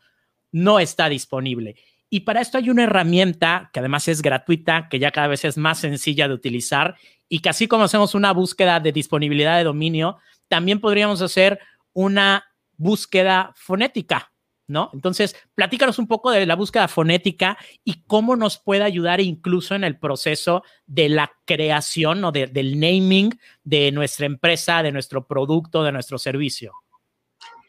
[0.52, 1.76] no está disponible.
[2.10, 5.58] Y para esto hay una herramienta que además es gratuita, que ya cada vez es
[5.58, 6.96] más sencilla de utilizar
[7.28, 10.18] y que así como hacemos una búsqueda de disponibilidad de dominio,
[10.48, 11.60] también podríamos hacer
[11.94, 12.49] una
[12.80, 14.34] búsqueda fonética,
[14.68, 14.90] ¿no?
[14.94, 19.84] Entonces, platícanos un poco de la búsqueda fonética y cómo nos puede ayudar incluso en
[19.84, 25.92] el proceso de la creación o del naming de nuestra empresa, de nuestro producto, de
[25.92, 26.74] nuestro servicio.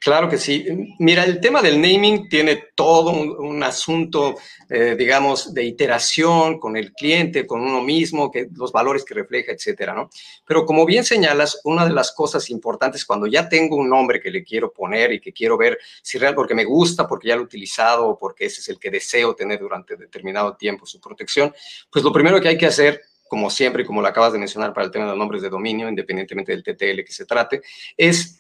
[0.01, 0.65] Claro que sí.
[0.99, 4.35] Mira, el tema del naming tiene todo un, asunto,
[4.71, 9.53] eh, digamos, de iteración con el cliente, con uno mismo, que los valores que refleja,
[9.53, 10.09] etcétera, ¿no?
[10.47, 14.31] Pero como bien señalas, una de las cosas importantes cuando ya tengo un nombre que
[14.31, 17.43] le quiero poner y que quiero ver si real porque me gusta, porque ya lo
[17.43, 21.55] he utilizado o porque ese es el que deseo tener durante determinado tiempo su protección,
[21.93, 24.87] pues lo primero que hay que hacer como siempre, como lo acabas de mencionar para
[24.87, 27.63] el tema de los nombres de dominio, independientemente del TTL que se trate,
[27.97, 28.40] es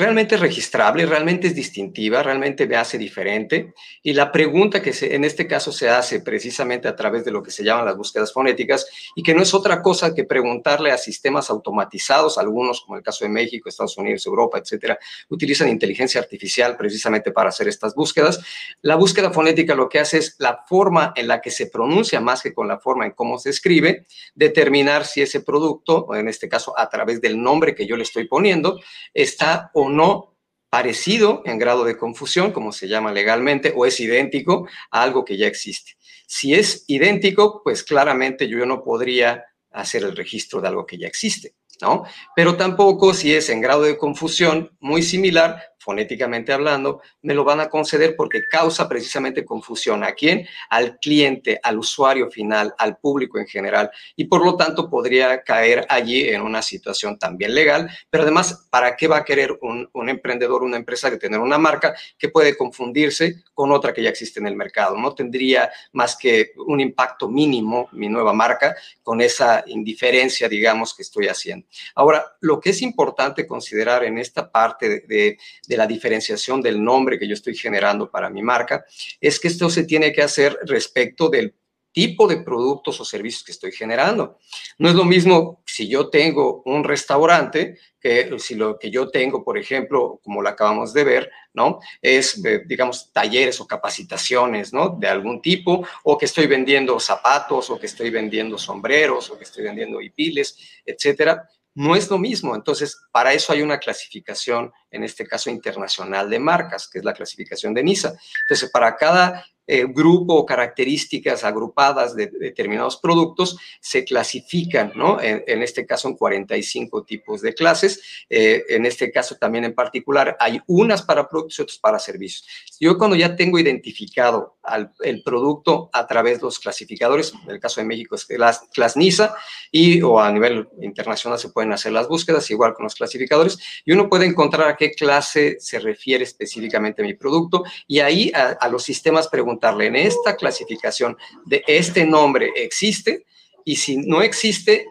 [0.00, 3.74] realmente es registrable, realmente es distintiva, realmente me hace diferente.
[4.02, 7.50] Y la pregunta que en este caso se hace precisamente a través de lo que
[7.50, 11.50] se llaman las búsquedas fonéticas y que no es otra cosa que preguntarle a sistemas
[11.50, 14.98] automatizados, algunos como el caso de México, Estados Unidos, Europa, etcétera,
[15.28, 18.40] utilizan inteligencia artificial precisamente para hacer estas búsquedas.
[18.80, 22.42] La búsqueda fonética lo que hace es la forma en la que se pronuncia más
[22.42, 26.72] que con la forma en cómo se escribe, determinar si ese producto, en este caso
[26.78, 28.80] a través del nombre que yo le estoy poniendo,
[29.12, 30.36] está o no
[30.70, 35.36] parecido en grado de confusión, como se llama legalmente, o es idéntico a algo que
[35.36, 35.96] ya existe.
[36.26, 41.08] Si es idéntico, pues claramente yo no podría hacer el registro de algo que ya
[41.08, 42.04] existe, ¿no?
[42.36, 47.60] Pero tampoco si es en grado de confusión muy similar, fonéticamente hablando, me lo van
[47.60, 50.04] a conceder porque causa precisamente confusión.
[50.04, 50.46] ¿A quién?
[50.68, 53.90] Al cliente, al usuario final, al público en general.
[54.14, 57.90] Y por lo tanto podría caer allí en una situación también legal.
[58.10, 61.56] Pero además, ¿para qué va a querer un, un emprendedor, una empresa de tener una
[61.56, 64.98] marca que puede confundirse con otra que ya existe en el mercado?
[64.98, 71.02] No tendría más que un impacto mínimo mi nueva marca con esa indiferencia, digamos, que
[71.02, 71.66] estoy haciendo.
[71.94, 75.38] Ahora, lo que es importante considerar en esta parte de
[75.69, 78.84] de la diferenciación del nombre que yo estoy generando para mi marca,
[79.20, 81.54] es que esto se tiene que hacer respecto del
[81.92, 84.38] tipo de productos o servicios que estoy generando.
[84.78, 89.44] No es lo mismo si yo tengo un restaurante que si lo que yo tengo,
[89.44, 91.80] por ejemplo, como lo acabamos de ver, ¿no?
[92.00, 94.96] Es, eh, digamos, talleres o capacitaciones, ¿no?
[94.98, 99.44] De algún tipo, o que estoy vendiendo zapatos, o que estoy vendiendo sombreros, o que
[99.44, 100.56] estoy vendiendo hipiles,
[100.86, 102.54] etcétera no es lo mismo.
[102.54, 107.12] Entonces, para eso hay una clasificación, en este caso internacional de marcas, que es la
[107.12, 108.14] clasificación de NISA.
[108.44, 115.20] Entonces, para cada eh, grupo o características agrupadas de, determinados productos se clasifican, ¿no?
[115.22, 118.02] En, este caso, en 45 tipos de clases.
[118.28, 122.48] Eh, en este caso también en particular hay unas para productos y otras para servicios.
[122.80, 124.56] Yo cuando ya tengo identificado
[125.04, 129.36] el producto a través de los clasificadores, en el caso de México es las ClasNISA
[129.70, 133.92] y o a nivel internacional se pueden hacer las búsquedas igual con los clasificadores y
[133.92, 137.64] uno puede encontrar qué clase se refiere específicamente mi producto.
[137.86, 143.26] Y ahí a, a los sistemas preguntar en esta clasificación de este nombre existe
[143.62, 144.86] y si no existe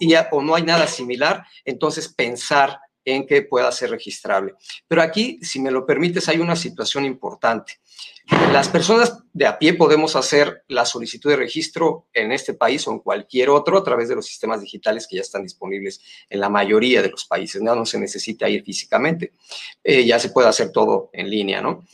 [0.00, 4.54] y o no hay nada similar, entonces pensar en que pueda ser registrable.
[4.88, 7.80] Pero aquí, si me lo permites, hay una situación importante.
[8.52, 12.92] Las personas de a pie podemos hacer la solicitud de registro en este país o
[12.92, 16.00] en cualquier otro a través de los sistemas digitales que ya están disponibles
[16.30, 17.60] en la mayoría de los países.
[17.60, 19.32] No, se necesita ir físicamente.
[19.82, 21.84] Eh, ya se puede hacer todo en línea, ¿no?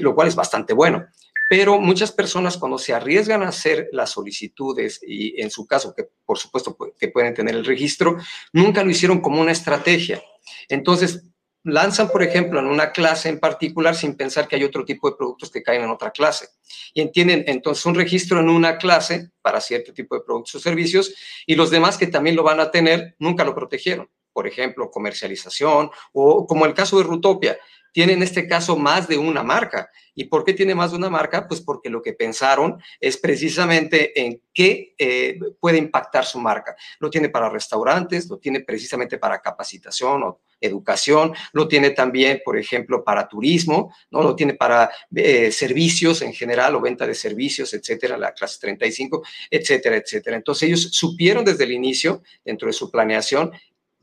[0.00, 1.06] lo cual es bastante bueno
[1.48, 6.08] pero muchas personas cuando se arriesgan a hacer las solicitudes y en su caso, que
[6.24, 8.16] por supuesto que pueden tener el registro,
[8.52, 10.22] nunca lo hicieron como una estrategia.
[10.68, 11.24] Entonces,
[11.64, 15.16] lanzan, por ejemplo, en una clase en particular sin pensar que hay otro tipo de
[15.16, 16.48] productos que caen en otra clase.
[16.92, 21.14] Y entienden entonces un registro en una clase para cierto tipo de productos o servicios
[21.46, 24.08] y los demás que también lo van a tener nunca lo protegieron.
[24.32, 27.58] Por ejemplo, comercialización o como el caso de Rutopia
[27.94, 29.88] tiene en este caso más de una marca.
[30.16, 31.46] ¿Y por qué tiene más de una marca?
[31.46, 36.74] Pues porque lo que pensaron es precisamente en qué eh, puede impactar su marca.
[36.98, 42.58] Lo tiene para restaurantes, lo tiene precisamente para capacitación o educación, lo tiene también, por
[42.58, 44.24] ejemplo, para turismo, ¿no?
[44.24, 49.22] Lo tiene para eh, servicios en general o venta de servicios, etcétera, la clase 35,
[49.48, 50.36] etcétera, etcétera.
[50.36, 53.52] Entonces ellos supieron desde el inicio, dentro de su planeación,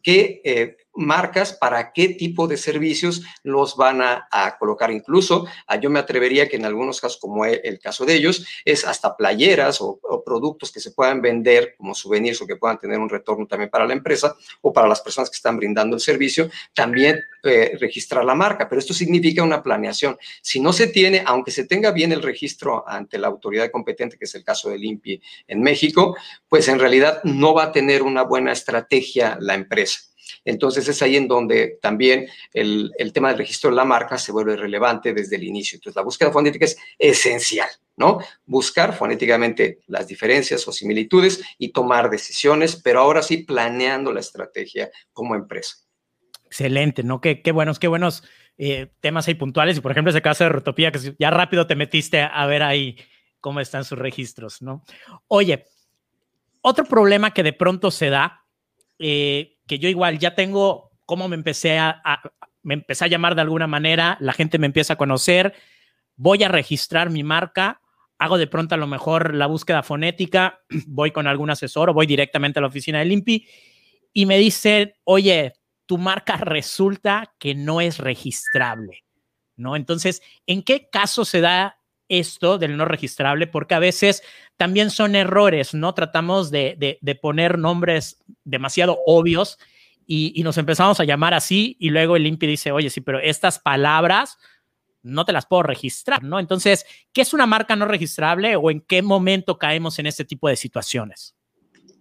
[0.01, 4.27] qué eh, marcas para qué tipo de servicios los van a,
[4.59, 4.91] colocar.
[4.91, 8.45] Incluso ah, yo me atrevería que en algunos casos, como e, el, caso de ellos,
[8.65, 12.99] es hasta playeras o, productos que se puedan vender como souvenirs o que puedan tener
[12.99, 16.49] un retorno también para la empresa o para las personas que están brindando el servicio,
[16.73, 18.67] también eh, registrar la marca.
[18.69, 20.17] Pero esto significa una planeación.
[20.41, 24.25] Si no se tiene, aunque se tenga bien el registro ante la autoridad competente, que
[24.25, 26.15] es el caso del INPI en México,
[26.47, 30.10] pues en realidad no va a tener una buena estrategia la empresa.
[30.45, 34.55] Entonces es ahí en donde también el, tema del registro de la marca se vuelve
[34.55, 35.77] relevante desde el inicio.
[35.77, 38.19] Entonces la búsqueda fonética es esencial, ¿no?
[38.45, 44.89] Buscar fonéticamente las diferencias o similitudes y tomar decisiones, pero ahora sí planeando la estrategia
[45.13, 45.77] como empresa.
[46.45, 47.21] Excelente, ¿no?
[47.21, 48.23] Qué, qué buenos, qué buenos
[48.57, 49.77] eh, temas ahí puntuales.
[49.77, 52.97] Y por ejemplo, ese caso de Rotopía, que ya rápido te metiste a ver ahí
[53.39, 54.83] cómo están sus registros, ¿no?
[55.27, 55.65] Oye,
[56.61, 58.45] otro problema que de pronto se da
[58.99, 62.01] eh, que yo igual ya tengo cómo me empecé a,
[62.61, 65.53] me empecé a llamar de alguna manera, la gente me empieza a conocer,
[66.17, 67.79] voy a registrar mi marca,
[68.17, 72.05] hago de pronto a lo mejor la búsqueda fonética, voy con algún asesor o voy
[72.05, 73.47] directamente a la oficina del INPI
[74.11, 75.53] y me dicen, oye,
[75.85, 79.05] tu marca resulta que no es registrable,
[79.55, 79.77] ¿no?
[79.77, 81.77] Entonces, ¿en qué caso se da
[82.11, 84.21] esto del no registrable, porque a veces
[84.57, 85.93] también son errores, ¿no?
[85.93, 89.57] Tratamos de, poner nombres demasiado obvios
[90.05, 93.59] y, nos empezamos a llamar así y luego el INPI dice, oye, sí, pero estas
[93.59, 94.37] palabras
[95.03, 96.37] no te las puedo registrar, ¿no?
[96.37, 100.49] Entonces, ¿qué es una marca no registrable o en qué momento caemos en este tipo
[100.49, 101.35] de situaciones?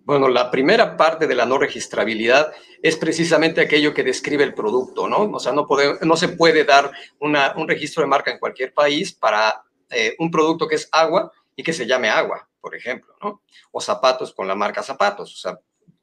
[0.05, 2.53] Bueno, la primera parte de la no registrabilidad
[2.83, 5.31] es precisamente aquello que describe el producto, ¿no?
[5.31, 5.69] O sea, no,
[6.03, 6.91] no se puede dar
[7.21, 11.63] un registro de marca en cualquier país para eh, un producto que es agua y
[11.63, 13.43] que se llame agua, por ejemplo, ¿no?
[13.73, 15.59] O zapatos con la marca zapatos, o sea,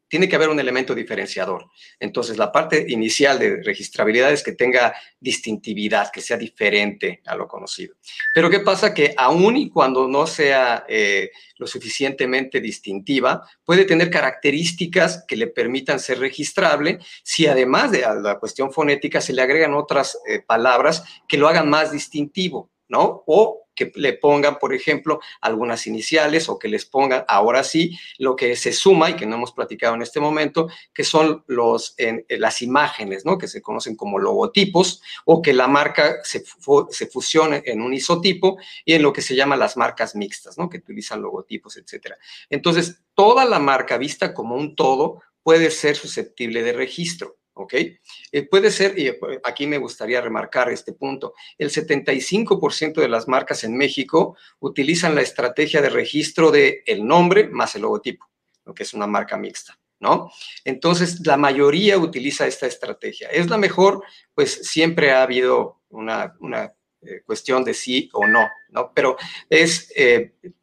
[0.09, 1.69] tiene que haber un elemento diferenciador.
[1.99, 7.47] Entonces, la parte inicial de registrabilidad es que tenga distintividad, que sea diferente a lo
[7.47, 7.95] conocido.
[8.33, 8.93] Pero ¿qué pasa?
[8.93, 15.47] Que aún y cuando no sea eh, lo suficientemente distintiva, puede tener características que le
[15.47, 21.03] permitan ser registrable si además de la cuestión fonética se le agregan otras eh, palabras
[21.27, 23.23] que lo hagan más distintivo, ¿no?
[23.27, 28.35] O que le pongan, por ejemplo, algunas iniciales o que les pongan, ahora sí, lo
[28.35, 32.25] que se suma y que no hemos platicado en este momento, que son los, en,
[32.27, 33.37] las imágenes, ¿no?
[33.37, 36.43] Que se conocen como logotipos o que la marca se,
[36.89, 40.69] se fusione en un isotipo y en lo que se llama las marcas mixtas, ¿no?
[40.69, 42.17] Que utilizan logotipos, etcétera.
[42.49, 47.36] Entonces, toda la marca vista como un todo puede ser susceptible de registro.
[47.57, 47.73] ¿Ok?
[48.31, 53.27] Eh, puede ser, y eh, aquí me gustaría remarcar este punto, el 75% de las
[53.27, 58.25] marcas en México utilizan la estrategia de registro de nombre más el logotipo,
[58.65, 59.77] lo que es una marca mixta.
[59.99, 60.31] ¿No?
[60.63, 63.29] Entonces, la mayoría utiliza esta estrategia.
[63.29, 64.03] ¿Es la mejor?
[64.35, 68.91] Pues siempre ha habido una, una eh, cuestión de sí o no, ¿no?
[68.93, 69.17] Pero
[69.49, 69.91] es,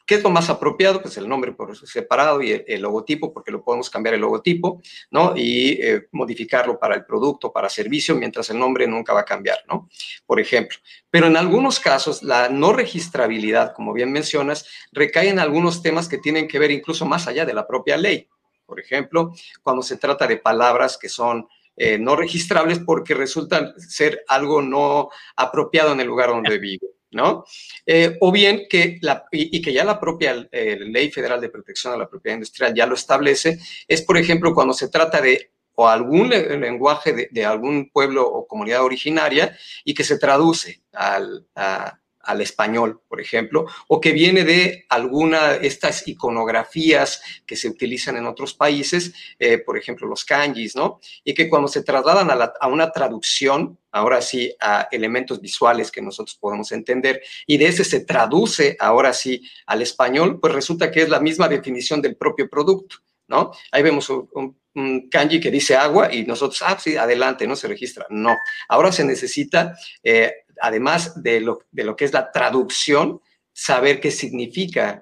[0.07, 1.01] ¿qué es lo más apropiado?
[1.01, 4.81] Pues el nombre por separado y el, logotipo, porque lo podemos cambiar el logotipo,
[5.11, 5.35] ¿no?
[5.37, 9.59] Y eh, modificarlo para el producto, para servicio, mientras el nombre nunca va a cambiar,
[9.69, 9.89] ¿no?
[10.27, 10.79] Por ejemplo.
[11.11, 16.19] Pero en algunos casos, la no registrabilidad, como bien mencionas, recae en algunos temas que
[16.19, 18.29] tienen que ver incluso más allá de la propia ley.
[18.67, 19.33] Por ejemplo,
[19.63, 21.47] cuando se trata de palabras que son
[21.77, 26.87] eh, no registrables porque resultan ser algo no apropiado en el lugar donde vivo.
[27.15, 27.45] ¿No?
[27.87, 31.95] Eh, o bien que, la, y, que ya la propia eh, Ley Federal de Protección
[31.95, 33.59] a la Propiedad Industrial ya lo establece,
[33.89, 38.47] es, por ejemplo, cuando se trata de o algún lenguaje de, de algún pueblo o
[38.47, 44.45] comunidad originaria y que se traduce al, a, al español, por ejemplo, o que viene
[44.45, 50.25] de alguna de estas iconografías que se utilizan en otros países, eh, por ejemplo, los
[50.25, 51.01] kanjis, ¿no?
[51.25, 56.37] Y que cuando se trasladan a, una traducción, ahora sí, a elementos visuales que nosotros
[56.41, 61.09] podemos entender, y de ese se traduce ahora sí al español, pues resulta que es
[61.09, 62.97] la misma definición del propio producto,
[63.29, 63.53] ¿no?
[63.73, 64.57] Ahí vemos un,
[65.09, 68.07] kanji que dice agua y nosotros, ah, sí, adelante, no se registra.
[68.11, 68.37] No,
[68.69, 73.21] ahora se necesita eh, además de lo, de lo que es la traducción,
[73.57, 75.01] saber qué significa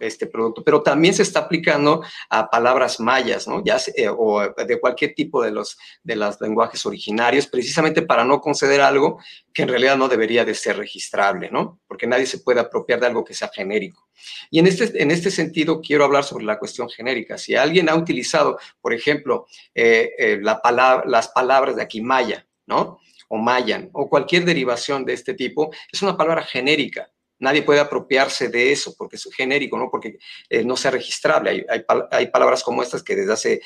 [0.00, 3.62] este producto, pero también se está aplicando a palabras mayas, ¿no?
[3.64, 8.80] Eh, o de cualquier tipo de los, de los lenguajes originarios, precisamente para no conceder
[8.80, 9.20] algo
[9.54, 11.80] que en realidad no debería de ser registrable, ¿no?
[11.86, 14.08] Porque nadie se puede apropiar de algo que sea genérico.
[14.50, 17.38] Y en este, en este sentido quiero hablar sobre la cuestión genérica.
[17.38, 22.44] Si alguien ha utilizado, por ejemplo, eh, eh, la palabra, las palabras de aquí maya,
[22.66, 22.98] ¿no?
[23.28, 28.48] O mayan, o cualquier derivación de este tipo, es una palabra genérica Nadie puede apropiarse
[28.48, 29.90] de eso porque es genérico, ¿no?
[29.90, 30.18] Porque
[30.48, 31.66] eh, no sea registrable.
[32.10, 33.60] Hay, palabras como estas que desde hace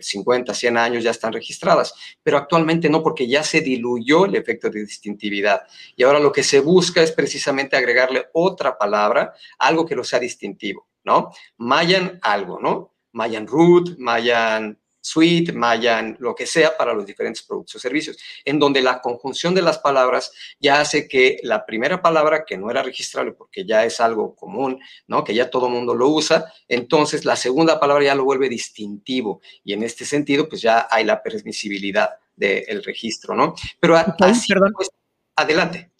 [0.00, 4.36] 50, eh, 100 años ya están registradas, pero actualmente no porque ya se diluyó el
[4.36, 5.62] efecto de distintividad.
[5.96, 10.20] Y ahora lo que se busca es precisamente agregarle otra palabra, algo que lo sea
[10.20, 11.32] distintivo, ¿no?
[11.56, 12.94] Mayan algo, ¿no?
[13.12, 18.58] Mayan root, Mayan suite, Mayan, lo que sea para los diferentes productos o servicios, en
[18.58, 22.82] donde la conjunción de las palabras ya hace que la primera palabra, que no era
[22.82, 25.24] registrable porque ya es algo común, ¿no?
[25.24, 29.40] Que ya todo el mundo lo usa, entonces la segunda palabra ya lo vuelve distintivo
[29.64, 33.54] y en este sentido, pues ya hay la permisibilidad del registro, ¿no?
[33.80, 34.72] Pero así, perdón.
[34.76, 34.90] Pues,
[35.34, 35.90] adelante.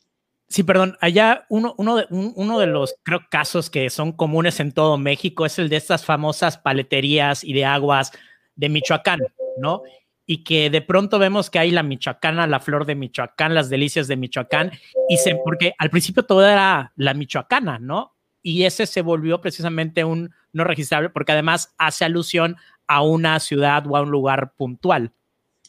[0.48, 0.96] Sí, perdón.
[1.00, 5.44] Allá uno, uno, de, uno de los creo, casos que son comunes en todo México
[5.44, 8.12] es el de estas famosas paleterías y de aguas
[8.58, 9.20] de Michoacán,
[9.56, 9.82] ¿no?
[10.26, 14.08] Y que de pronto vemos que hay la Michoacana, la flor de Michoacán, las delicias
[14.08, 14.72] de Michoacán,
[15.08, 18.14] y se, porque al principio todo era la Michoacana, ¿no?
[18.42, 22.56] Y ese se volvió precisamente un no registrable porque además hace alusión
[22.86, 25.12] a una ciudad o a un lugar puntual.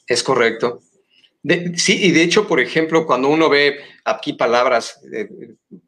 [0.07, 0.81] Es correcto.
[1.75, 3.79] sí, y de hecho, por ejemplo, cuando uno ve
[4.09, 5.29] aquí palabras, eh,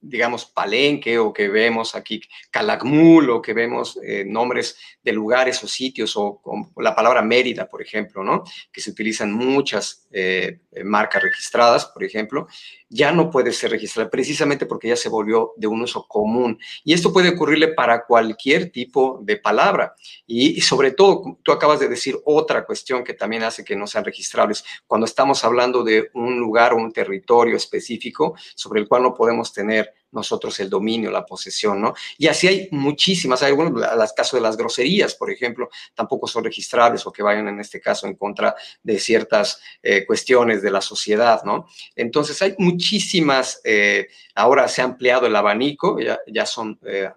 [0.02, 5.68] digamos, palenque o que vemos aquí calakmul o que vemos eh, nombres de lugares o
[5.68, 6.42] sitios o,
[6.78, 8.44] la palabra Mérida, por ejemplo, ¿no?
[8.72, 12.48] Que se utilizan muchas eh, marcas registradas, por ejemplo,
[12.94, 16.60] ya no puede ser registrada precisamente porque ya se volvió de un uso común.
[16.84, 19.96] Y esto puede ocurrirle para cualquier tipo de palabra.
[20.28, 23.88] Y, y sobre todo, tú acabas de decir otra cuestión que también hace que no
[23.88, 24.66] sean registrables.
[24.88, 28.11] Cuando estamos hablando de un lugar o un territorio específico,
[28.56, 31.94] sobre el cual no podemos tener nosotros el dominio, la posesión, ¿no?
[32.18, 36.44] Y así hay muchísimas, hay algunos, las casos de las groserías, por ejemplo, tampoco son
[36.44, 40.82] registrables o que vayan en este caso en contra de ciertas eh, cuestiones de la
[40.82, 41.68] sociedad, ¿no?
[41.96, 47.10] Entonces hay muchísimas, eh, ahora se ha ampliado el abanico, ya, ya son eh,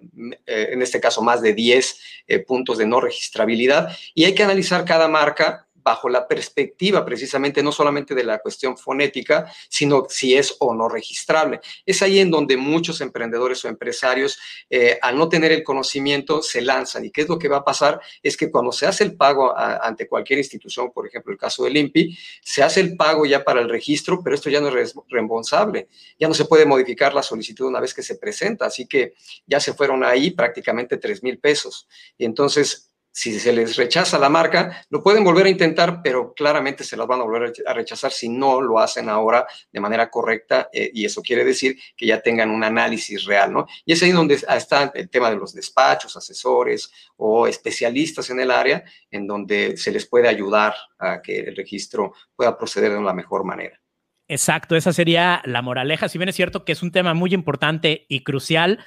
[0.47, 2.01] en este caso más de 10
[2.47, 7.71] puntos de no registrabilidad y hay que analizar cada marca bajo la perspectiva precisamente no
[7.71, 11.61] solamente de la cuestión fonética, sino si es o no registrable.
[11.85, 14.39] Es ahí en donde muchos emprendedores o empresarios,
[14.71, 17.05] eh, al no tener el conocimiento, se lanzan.
[17.05, 18.01] ¿Y qué es lo que va a pasar?
[18.23, 21.77] Es que cuando se hace el pago ante cualquier institución, por ejemplo, el caso del
[21.77, 25.89] INPI, se hace el pago ya para el registro, pero esto ya no es reembolsable.
[26.19, 28.67] Ya no se puede modificar la solicitud una vez que se presenta.
[28.67, 29.15] Así que
[29.47, 31.87] ya se fueron ahí prácticamente 3 mil pesos.
[32.17, 36.83] Y entonces, si se les rechaza la marca, lo pueden volver a intentar, pero claramente
[36.83, 40.69] se las van a volver a rechazar si no lo hacen ahora de manera correcta
[40.73, 43.67] eh, y eso quiere decir que ya tengan un análisis real, ¿no?
[43.85, 48.51] Y es ahí donde está el tema de los despachos, asesores o especialistas en el
[48.51, 53.15] área, en donde se les puede ayudar a que el registro pueda proceder de la
[53.15, 53.81] mejor manera.
[54.27, 56.09] Exacto, esa sería la moraleja.
[56.09, 58.85] Si bien es cierto que es un tema muy importante y crucial,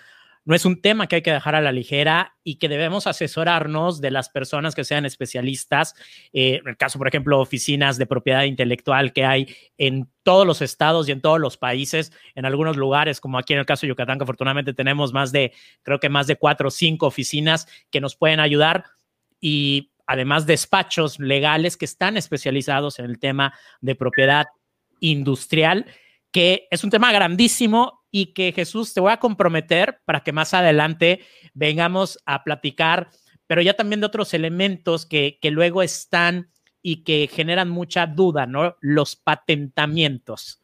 [0.48, 4.00] no es un tema que hay que dejar a la ligera y que debemos asesorarnos
[4.00, 5.94] de las personas que sean especialistas.
[6.32, 10.62] Eh, en el caso, por ejemplo, oficinas de propiedad intelectual que hay en todos los
[10.62, 13.90] estados y en todos los países, en algunos lugares, como aquí en el caso de
[13.90, 15.52] Yucatán, que afortunadamente tenemos más de,
[15.84, 18.86] creo que más de cuatro o cinco oficinas que nos pueden ayudar.
[19.42, 24.46] Y además despachos legales que están especializados en el tema de propiedad
[25.02, 25.88] industrial,
[26.32, 30.54] que es un tema grandísimo y que Jesús te voy a comprometer para que más
[30.54, 31.22] adelante
[31.54, 33.10] vengamos a platicar,
[33.48, 36.50] pero ya también de otros elementos que, que luego están
[36.82, 38.78] y que generan mucha duda, ¿no?
[38.82, 40.62] Los patentamientos.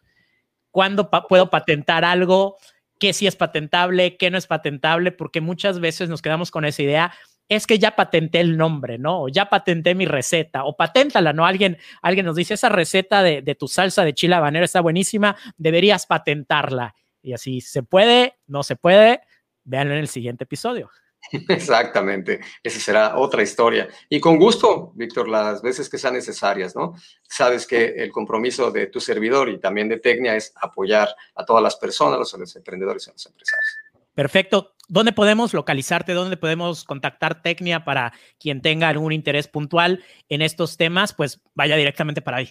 [0.71, 2.57] ¿Cuándo puedo patentar algo?
[2.99, 4.17] ¿Qué sí es patentable?
[4.17, 5.11] ¿Qué no es patentable?
[5.11, 7.13] Porque muchas veces nos quedamos con esa idea,
[7.53, 9.23] es que ya patenté el nombre, ¿no?
[9.23, 11.45] O ya patenté mi receta, o paténtala, ¿no?
[11.45, 15.35] Alguien, alguien nos dice, esa receta de, de tu salsa de chile habanero está buenísima,
[15.57, 16.95] deberías patentarla.
[17.21, 18.35] Y así, ¿se puede?
[18.47, 19.21] ¿No se puede?
[19.63, 20.91] Véanlo en el siguiente episodio.
[21.49, 23.87] Exactamente, esa será otra historia.
[24.09, 26.95] Y con gusto, Víctor, las veces que sean necesarias, ¿no?
[27.23, 31.63] Sabes que el compromiso de tu servidor y también de Tecnia es apoyar a todas
[31.63, 33.77] las personas, los, emprendedores y los empresarios.
[34.15, 34.75] Perfecto.
[34.89, 36.13] ¿Dónde podemos localizarte?
[36.13, 41.13] ¿Dónde podemos contactar Tecnia para quien tenga algún interés puntual en estos temas?
[41.13, 42.49] Pues vaya directamente para ahí.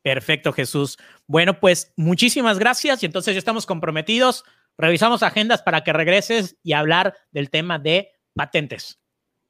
[0.00, 0.96] Perfecto, Jesús.
[1.26, 4.46] Bueno, pues muchísimas gracias y entonces ya estamos comprometidos
[4.78, 8.98] revisamos agendas para que regreses y hablar del tema de patentes.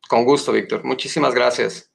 [0.09, 0.85] Con gusto, Víctor.
[0.85, 1.91] Muchísimas gracias.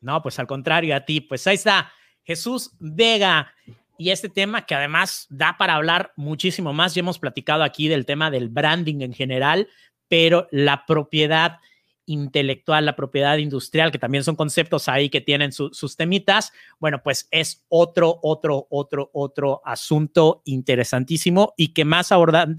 [0.00, 1.20] No, pues al contrario, a ti.
[1.20, 1.92] Pues ahí está
[2.24, 3.52] Jesús Vega
[3.98, 6.94] y este tema que además da para hablar muchísimo más.
[6.94, 9.68] Ya hemos platicado aquí del tema del branding en general,
[10.08, 11.58] pero la propiedad
[12.06, 17.28] intelectual, la propiedad industrial, que también son conceptos ahí que tienen sus temitas, bueno, pues
[17.30, 22.10] es otro, otro, otro, otro asunto interesantísimo y que más,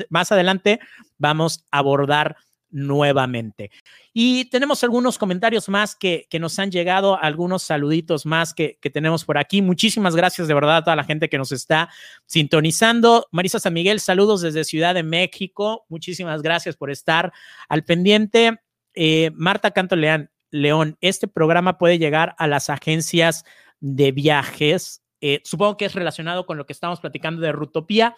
[0.10, 0.80] más adelante
[1.18, 2.38] vamos a abordar
[2.76, 3.72] nuevamente.
[4.14, 8.90] Y tenemos algunos comentarios más que, que nos han llegado, algunos saluditos más que, que,
[8.90, 9.62] tenemos por aquí.
[9.62, 11.90] Muchísimas gracias de verdad a toda la gente que nos está
[12.26, 13.28] sintonizando.
[13.32, 15.86] Marisa San Miguel, saludos desde Ciudad de México.
[15.88, 17.32] Muchísimas gracias por estar
[17.70, 18.60] al pendiente.
[18.96, 23.44] Eh, Marta Canto León, León, este programa puede llegar a las agencias
[23.80, 25.04] de viajes.
[25.22, 28.16] Eh, supongo que es relacionado con lo que estamos platicando de Rutopía.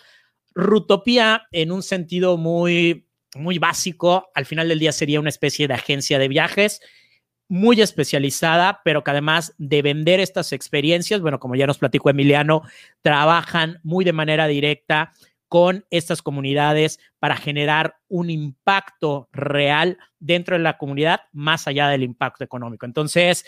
[0.54, 5.74] Rutopía, en un sentido muy, muy básico, al final del día sería una especie de
[5.74, 6.82] agencia de viajes
[7.50, 12.64] muy especializada, pero que además de vender estas experiencias, bueno, como ya nos platicó Emiliano,
[13.02, 15.14] trabajan muy de manera directa
[15.48, 22.04] con estas comunidades para generar un impacto real dentro de la comunidad más allá del
[22.04, 22.86] impacto económico.
[22.86, 23.46] Entonces,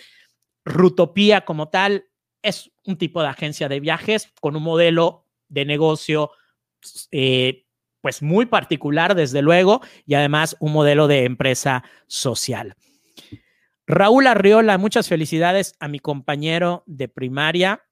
[0.66, 2.06] Rutopía como tal
[2.42, 6.32] es un tipo de agencia de viajes con un modelo de negocio
[7.12, 7.66] eh,
[8.02, 12.76] pues muy particular, desde luego, y además un modelo de empresa social.
[13.86, 17.84] Raúl Arriola, muchas felicidades a mi compañero de primaria.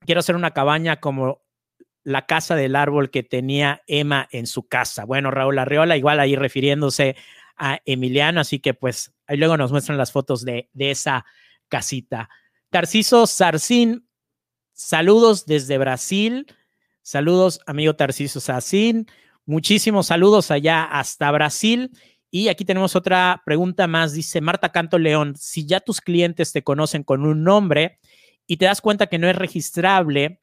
[0.00, 1.42] Quiero hacer una cabaña como
[2.06, 5.04] la casa del árbol que tenía Emma en su casa.
[5.04, 7.16] Bueno, Raúl Arreola, igual ahí refiriéndose
[7.56, 11.26] a Emiliano, así que pues ahí luego nos muestran las fotos de, de esa
[11.68, 12.28] casita.
[12.70, 14.06] Tarciso Sarcín,
[14.72, 16.46] saludos desde Brasil.
[17.02, 19.08] Saludos, amigo Tarciso Sarcín.
[19.44, 21.90] Muchísimos saludos allá hasta Brasil.
[22.30, 24.12] Y aquí tenemos otra pregunta más.
[24.12, 27.98] Dice Marta Canto León, si ya tus clientes te conocen con un nombre
[28.46, 30.40] y te das cuenta que no es registrable,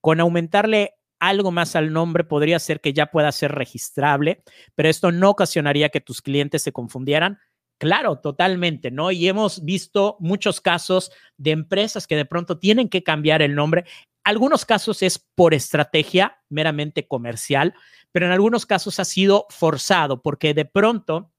[0.00, 0.94] con aumentarle
[1.28, 4.42] algo más al nombre podría ser que ya pueda ser registrable,
[4.74, 7.38] pero esto no ocasionaría que tus clientes se confundieran.
[7.78, 9.10] Claro, totalmente, ¿no?
[9.10, 13.84] Y hemos visto muchos casos de empresas que de pronto tienen que cambiar el nombre.
[14.22, 17.74] Algunos casos es por estrategia meramente comercial,
[18.12, 21.32] pero en algunos casos ha sido forzado porque de pronto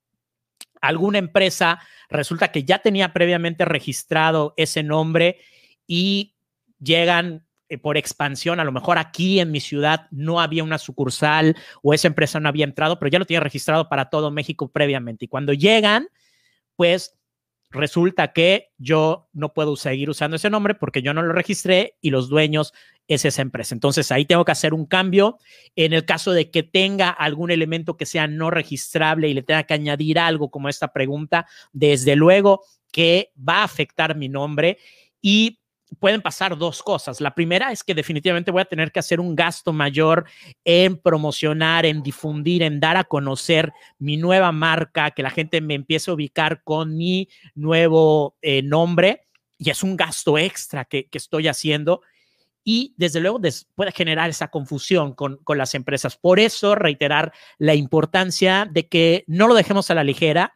[0.82, 1.80] alguna empresa
[2.10, 5.40] resulta que ya tenía previamente registrado ese nombre
[5.88, 6.36] y
[6.80, 11.56] llegan eh, por expansión, a lo mejor aquí en mi ciudad no había una sucursal
[11.82, 15.26] o esa empresa no había entrado, pero ya lo tiene registrado para todo México previamente.
[15.26, 16.08] Y cuando llegan,
[16.76, 17.18] pues
[17.72, 22.10] resulta que yo no puedo seguir usando ese nombre porque yo no lo registré y
[22.10, 22.74] los dueños
[23.08, 23.76] es esa empresa.
[23.76, 25.38] Entonces ahí tengo que hacer un cambio.
[25.76, 29.64] En el caso de que tenga algún elemento que sea no registrable y le tenga
[29.64, 34.78] que añadir algo como esta pregunta, desde luego que va a afectar mi nombre
[35.22, 35.60] y
[36.00, 37.22] pueden pasar dos cosas.
[37.22, 40.26] La primera es que definitivamente voy a tener que hacer un gasto mayor
[40.64, 45.76] en promocionar, en difundir, en dar a conocer mi nueva marca, que la gente me
[45.76, 49.22] empiece a ubicar con mi nuevo eh, nombre.
[49.58, 52.02] Y es un gasto extra que, estoy haciendo.
[52.64, 53.40] Y desde luego
[53.76, 56.18] puede generar esa confusión con, con las empresas.
[56.18, 60.54] Por eso, reiterar la importancia de que no lo dejemos a la ligera,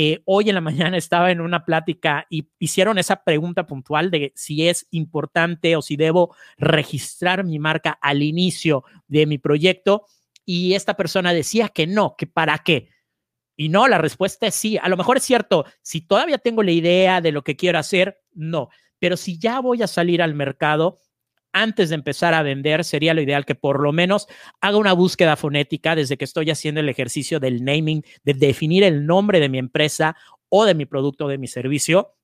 [0.00, 4.32] eh, hoy en la mañana estaba en una plática y hicieron esa pregunta puntual de
[4.36, 10.06] si es importante o si debo registrar mi marca al inicio de mi proyecto
[10.44, 12.90] y esta persona decía que no, que para qué.
[13.56, 14.78] Y no, la respuesta es sí.
[14.80, 18.20] A lo mejor es cierto, si todavía tengo la idea de lo que quiero hacer,
[18.32, 18.68] no.
[19.00, 21.00] Pero si ya voy a salir al mercado,
[21.52, 24.26] antes de empezar a vender, sería lo ideal que por lo menos
[24.60, 29.06] haga una búsqueda fonética desde que estoy haciendo el ejercicio del naming, de definir el
[29.06, 30.16] nombre de mi empresa
[30.48, 32.14] o de mi producto o de mi servicio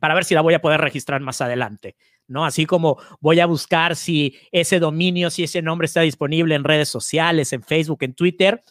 [0.00, 1.96] para ver si la voy a poder registrar más adelante.
[2.26, 2.44] ¿no?
[2.44, 6.88] Así como voy a buscar si ese dominio, si ese nombre está disponible en redes
[6.88, 8.62] sociales, en Facebook, en Twitter,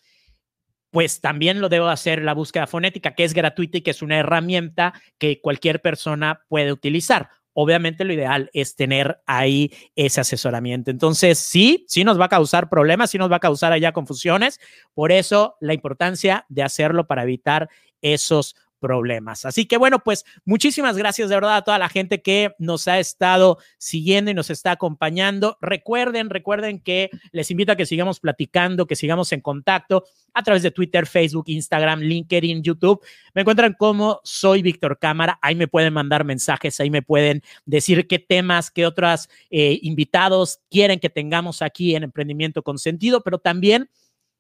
[0.91, 4.19] pues también lo debo hacer la búsqueda fonética, que es gratuita y que es una
[4.19, 10.91] herramienta que cualquier persona puede utilizar obviamente lo ideal es tener ahí ese asesoramiento.
[10.91, 14.59] Entonces, sí, sí nos va a causar problemas, sí nos va a causar allá confusiones.
[14.93, 17.69] Por eso la importancia de hacerlo para evitar
[18.01, 19.45] esos problemas.
[19.45, 22.99] Así que bueno, pues muchísimas gracias de verdad a toda la gente que nos ha
[22.99, 25.57] estado siguiendo y nos está acompañando.
[25.61, 30.03] Recuerden, recuerden que les invito a que sigamos platicando, que sigamos en contacto
[30.33, 32.99] a través de Twitter, Facebook, Instagram, LinkedIn, YouTube.
[33.33, 35.39] Me encuentran como soy Víctor Cámara.
[35.41, 40.59] Ahí me pueden mandar mensajes, ahí me pueden decir qué temas, qué otros eh, invitados
[40.69, 43.89] quieren que tengamos aquí en Emprendimiento con Sentido, pero también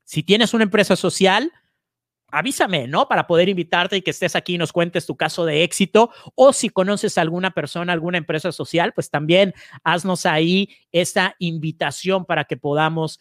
[0.03, 1.49] si tienes una empresa social,
[2.33, 3.07] avísame, ¿no?
[3.07, 6.09] Para poder invitarte y que estés aquí y nos cuentes tu caso de éxito.
[6.35, 9.53] O si conoces a alguna persona, alguna empresa social, pues también
[9.83, 13.19] haznos ahí esta invitación para que podamos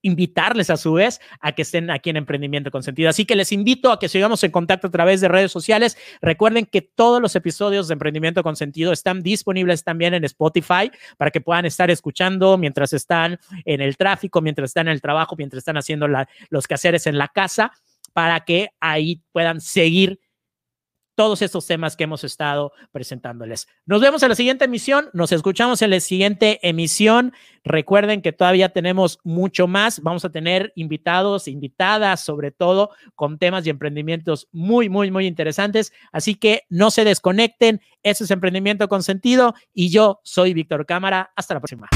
[0.00, 3.10] invitarles a su vez a que estén aquí en Emprendimiento con Sentido.
[3.10, 5.98] Así que les invito a que sigamos en contacto a través de redes sociales.
[6.22, 11.30] Recuerden que todos los episodios de Emprendimiento con Sentido están disponibles también en Spotify para
[11.30, 15.58] que puedan estar escuchando mientras están en el tráfico, mientras están en el trabajo, mientras
[15.58, 16.08] están haciendo
[16.48, 17.72] los quehaceres en la casa
[18.18, 20.18] para que ahí puedan seguir
[21.14, 23.68] todos estos temas que hemos estado presentándoles.
[23.86, 27.32] Nos vemos en la siguiente emisión, nos escuchamos en la siguiente emisión.
[27.62, 33.64] Recuerden que todavía tenemos mucho más, vamos a tener invitados, invitadas, sobre todo con temas
[33.64, 35.92] y emprendimientos muy, muy, muy interesantes.
[36.10, 41.30] Así que no se desconecten, eso es Emprendimiento con Sentido y yo soy Víctor Cámara.
[41.36, 41.88] Hasta la próxima.